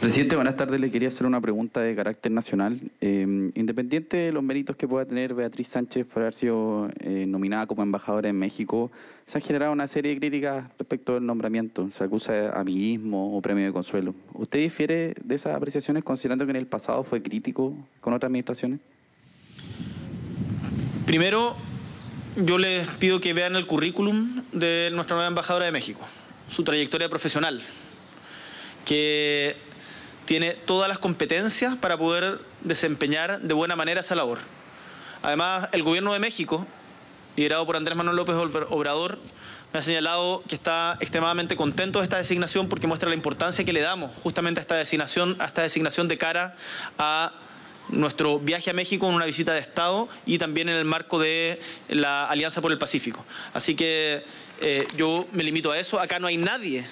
Presidente, 0.00 0.36
buenas 0.36 0.56
tardes. 0.56 0.78
Le 0.78 0.90
quería 0.90 1.08
hacer 1.08 1.26
una 1.26 1.40
pregunta 1.40 1.80
de 1.80 1.96
carácter 1.96 2.30
nacional. 2.30 2.78
Eh, 3.00 3.50
independiente 3.54 4.18
de 4.18 4.32
los 4.32 4.42
méritos 4.42 4.76
que 4.76 4.86
pueda 4.86 5.06
tener 5.06 5.32
Beatriz 5.32 5.68
Sánchez 5.68 6.06
por 6.06 6.22
haber 6.22 6.34
sido 6.34 6.90
eh, 7.00 7.24
nominada 7.26 7.66
como 7.66 7.82
embajadora 7.82 8.28
en 8.28 8.38
México, 8.38 8.90
se 9.24 9.38
han 9.38 9.42
generado 9.42 9.72
una 9.72 9.86
serie 9.86 10.12
de 10.12 10.18
críticas 10.18 10.66
respecto 10.78 11.14
del 11.14 11.24
nombramiento. 11.24 11.90
Se 11.92 12.04
acusa 12.04 12.32
de 12.34 12.48
amiguismo 12.48 13.36
o 13.36 13.40
premio 13.40 13.64
de 13.64 13.72
consuelo. 13.72 14.14
¿Usted 14.34 14.58
difiere 14.58 15.14
de 15.24 15.34
esas 15.34 15.56
apreciaciones 15.56 16.04
considerando 16.04 16.44
que 16.44 16.50
en 16.50 16.56
el 16.56 16.66
pasado 16.66 17.02
fue 17.02 17.22
crítico 17.22 17.74
con 18.02 18.12
otras 18.12 18.28
administraciones? 18.28 18.80
Primero, 21.06 21.56
yo 22.36 22.58
les 22.58 22.86
pido 22.86 23.18
que 23.20 23.32
vean 23.32 23.56
el 23.56 23.66
currículum 23.66 24.42
de 24.52 24.90
nuestra 24.92 25.16
nueva 25.16 25.28
embajadora 25.28 25.64
de 25.64 25.72
México, 25.72 26.00
su 26.48 26.64
trayectoria 26.64 27.08
profesional, 27.08 27.62
que 28.84 29.65
tiene 30.26 30.52
todas 30.52 30.88
las 30.88 30.98
competencias 30.98 31.76
para 31.76 31.96
poder 31.96 32.40
desempeñar 32.60 33.40
de 33.40 33.54
buena 33.54 33.76
manera 33.76 34.00
esa 34.00 34.14
labor. 34.14 34.38
Además, 35.22 35.68
el 35.72 35.82
gobierno 35.82 36.12
de 36.12 36.18
México, 36.18 36.66
liderado 37.36 37.64
por 37.64 37.76
Andrés 37.76 37.96
Manuel 37.96 38.16
López 38.16 38.36
Obrador, 38.36 39.18
me 39.72 39.78
ha 39.78 39.82
señalado 39.82 40.42
que 40.48 40.54
está 40.54 40.96
extremadamente 41.00 41.56
contento 41.56 42.00
de 42.00 42.04
esta 42.04 42.18
designación 42.18 42.68
porque 42.68 42.86
muestra 42.86 43.08
la 43.08 43.14
importancia 43.14 43.64
que 43.64 43.72
le 43.72 43.80
damos 43.80 44.10
justamente 44.22 44.60
a 44.60 44.62
esta 44.62 44.76
designación, 44.76 45.36
a 45.38 45.46
esta 45.46 45.62
designación 45.62 46.08
de 46.08 46.18
cara 46.18 46.56
a 46.98 47.32
nuestro 47.88 48.38
viaje 48.38 48.70
a 48.70 48.72
México 48.72 49.08
en 49.08 49.14
una 49.14 49.26
visita 49.26 49.52
de 49.52 49.60
Estado 49.60 50.08
y 50.24 50.38
también 50.38 50.68
en 50.68 50.76
el 50.76 50.84
marco 50.84 51.18
de 51.18 51.60
la 51.88 52.26
Alianza 52.26 52.60
por 52.60 52.72
el 52.72 52.78
Pacífico. 52.78 53.24
Así 53.52 53.76
que 53.76 54.24
eh, 54.60 54.88
yo 54.96 55.26
me 55.32 55.44
limito 55.44 55.70
a 55.70 55.78
eso. 55.78 56.00
Acá 56.00 56.18
no 56.18 56.26
hay 56.26 56.36
nadie 56.36 56.84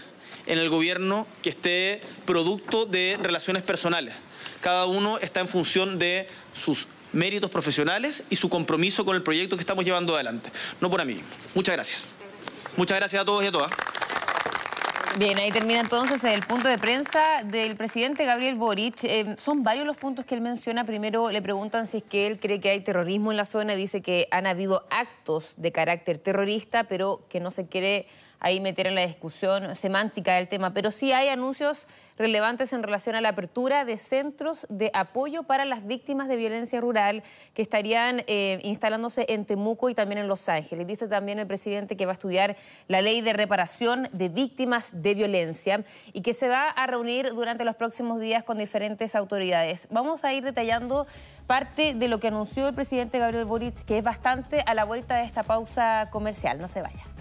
en 0.46 0.58
el 0.58 0.68
gobierno 0.68 1.26
que 1.42 1.50
esté 1.50 2.00
producto 2.26 2.86
de 2.86 3.18
relaciones 3.20 3.62
personales. 3.62 4.14
Cada 4.60 4.86
uno 4.86 5.18
está 5.18 5.40
en 5.40 5.48
función 5.48 5.98
de 5.98 6.28
sus 6.52 6.88
méritos 7.12 7.50
profesionales 7.50 8.24
y 8.30 8.36
su 8.36 8.48
compromiso 8.48 9.04
con 9.04 9.16
el 9.16 9.22
proyecto 9.22 9.56
que 9.56 9.62
estamos 9.62 9.84
llevando 9.84 10.14
adelante. 10.14 10.50
No 10.80 10.90
por 10.90 11.04
mí. 11.04 11.20
Muchas 11.54 11.74
gracias. 11.74 12.06
Muchas 12.76 12.98
gracias 12.98 13.22
a 13.22 13.24
todos 13.24 13.44
y 13.44 13.46
a 13.46 13.52
todas. 13.52 13.70
Bien, 15.16 15.38
ahí 15.38 15.52
termina 15.52 15.78
entonces 15.78 16.24
el 16.24 16.40
punto 16.44 16.66
de 16.66 16.76
prensa 16.76 17.44
del 17.44 17.76
presidente 17.76 18.24
Gabriel 18.24 18.56
Boric. 18.56 19.04
Eh, 19.04 19.36
son 19.38 19.62
varios 19.62 19.86
los 19.86 19.96
puntos 19.96 20.24
que 20.24 20.34
él 20.34 20.40
menciona. 20.40 20.84
Primero 20.84 21.30
le 21.30 21.40
preguntan 21.40 21.86
si 21.86 21.98
es 21.98 22.02
que 22.02 22.26
él 22.26 22.40
cree 22.40 22.60
que 22.60 22.70
hay 22.70 22.80
terrorismo 22.80 23.30
en 23.30 23.36
la 23.36 23.44
zona. 23.44 23.76
Dice 23.76 24.02
que 24.02 24.26
han 24.32 24.48
habido 24.48 24.84
actos 24.90 25.54
de 25.56 25.70
carácter 25.70 26.18
terrorista, 26.18 26.84
pero 26.84 27.24
que 27.28 27.38
no 27.38 27.52
se 27.52 27.68
quiere 27.68 28.08
ahí 28.44 28.60
meter 28.60 28.86
en 28.86 28.94
la 28.94 29.06
discusión 29.06 29.74
semántica 29.74 30.34
del 30.34 30.48
tema, 30.48 30.74
pero 30.74 30.90
sí 30.90 31.12
hay 31.12 31.28
anuncios 31.28 31.86
relevantes 32.18 32.74
en 32.74 32.82
relación 32.82 33.16
a 33.16 33.22
la 33.22 33.30
apertura 33.30 33.86
de 33.86 33.96
centros 33.96 34.66
de 34.68 34.90
apoyo 34.92 35.44
para 35.44 35.64
las 35.64 35.86
víctimas 35.86 36.28
de 36.28 36.36
violencia 36.36 36.78
rural 36.78 37.22
que 37.54 37.62
estarían 37.62 38.22
eh, 38.26 38.60
instalándose 38.62 39.24
en 39.30 39.46
Temuco 39.46 39.88
y 39.88 39.94
también 39.94 40.18
en 40.18 40.28
Los 40.28 40.50
Ángeles. 40.50 40.86
Dice 40.86 41.08
también 41.08 41.38
el 41.38 41.46
presidente 41.46 41.96
que 41.96 42.04
va 42.04 42.12
a 42.12 42.14
estudiar 42.14 42.54
la 42.86 43.00
ley 43.00 43.22
de 43.22 43.32
reparación 43.32 44.08
de 44.12 44.28
víctimas 44.28 44.90
de 44.92 45.14
violencia 45.14 45.82
y 46.12 46.20
que 46.20 46.34
se 46.34 46.50
va 46.50 46.68
a 46.68 46.86
reunir 46.86 47.30
durante 47.30 47.64
los 47.64 47.76
próximos 47.76 48.20
días 48.20 48.44
con 48.44 48.58
diferentes 48.58 49.14
autoridades. 49.14 49.88
Vamos 49.90 50.22
a 50.22 50.34
ir 50.34 50.44
detallando 50.44 51.06
parte 51.46 51.94
de 51.94 52.08
lo 52.08 52.20
que 52.20 52.28
anunció 52.28 52.68
el 52.68 52.74
presidente 52.74 53.18
Gabriel 53.18 53.46
Boric, 53.46 53.86
que 53.86 53.96
es 53.96 54.04
bastante 54.04 54.62
a 54.66 54.74
la 54.74 54.84
vuelta 54.84 55.16
de 55.16 55.24
esta 55.24 55.44
pausa 55.44 56.10
comercial. 56.10 56.60
No 56.60 56.68
se 56.68 56.82
vaya. 56.82 57.13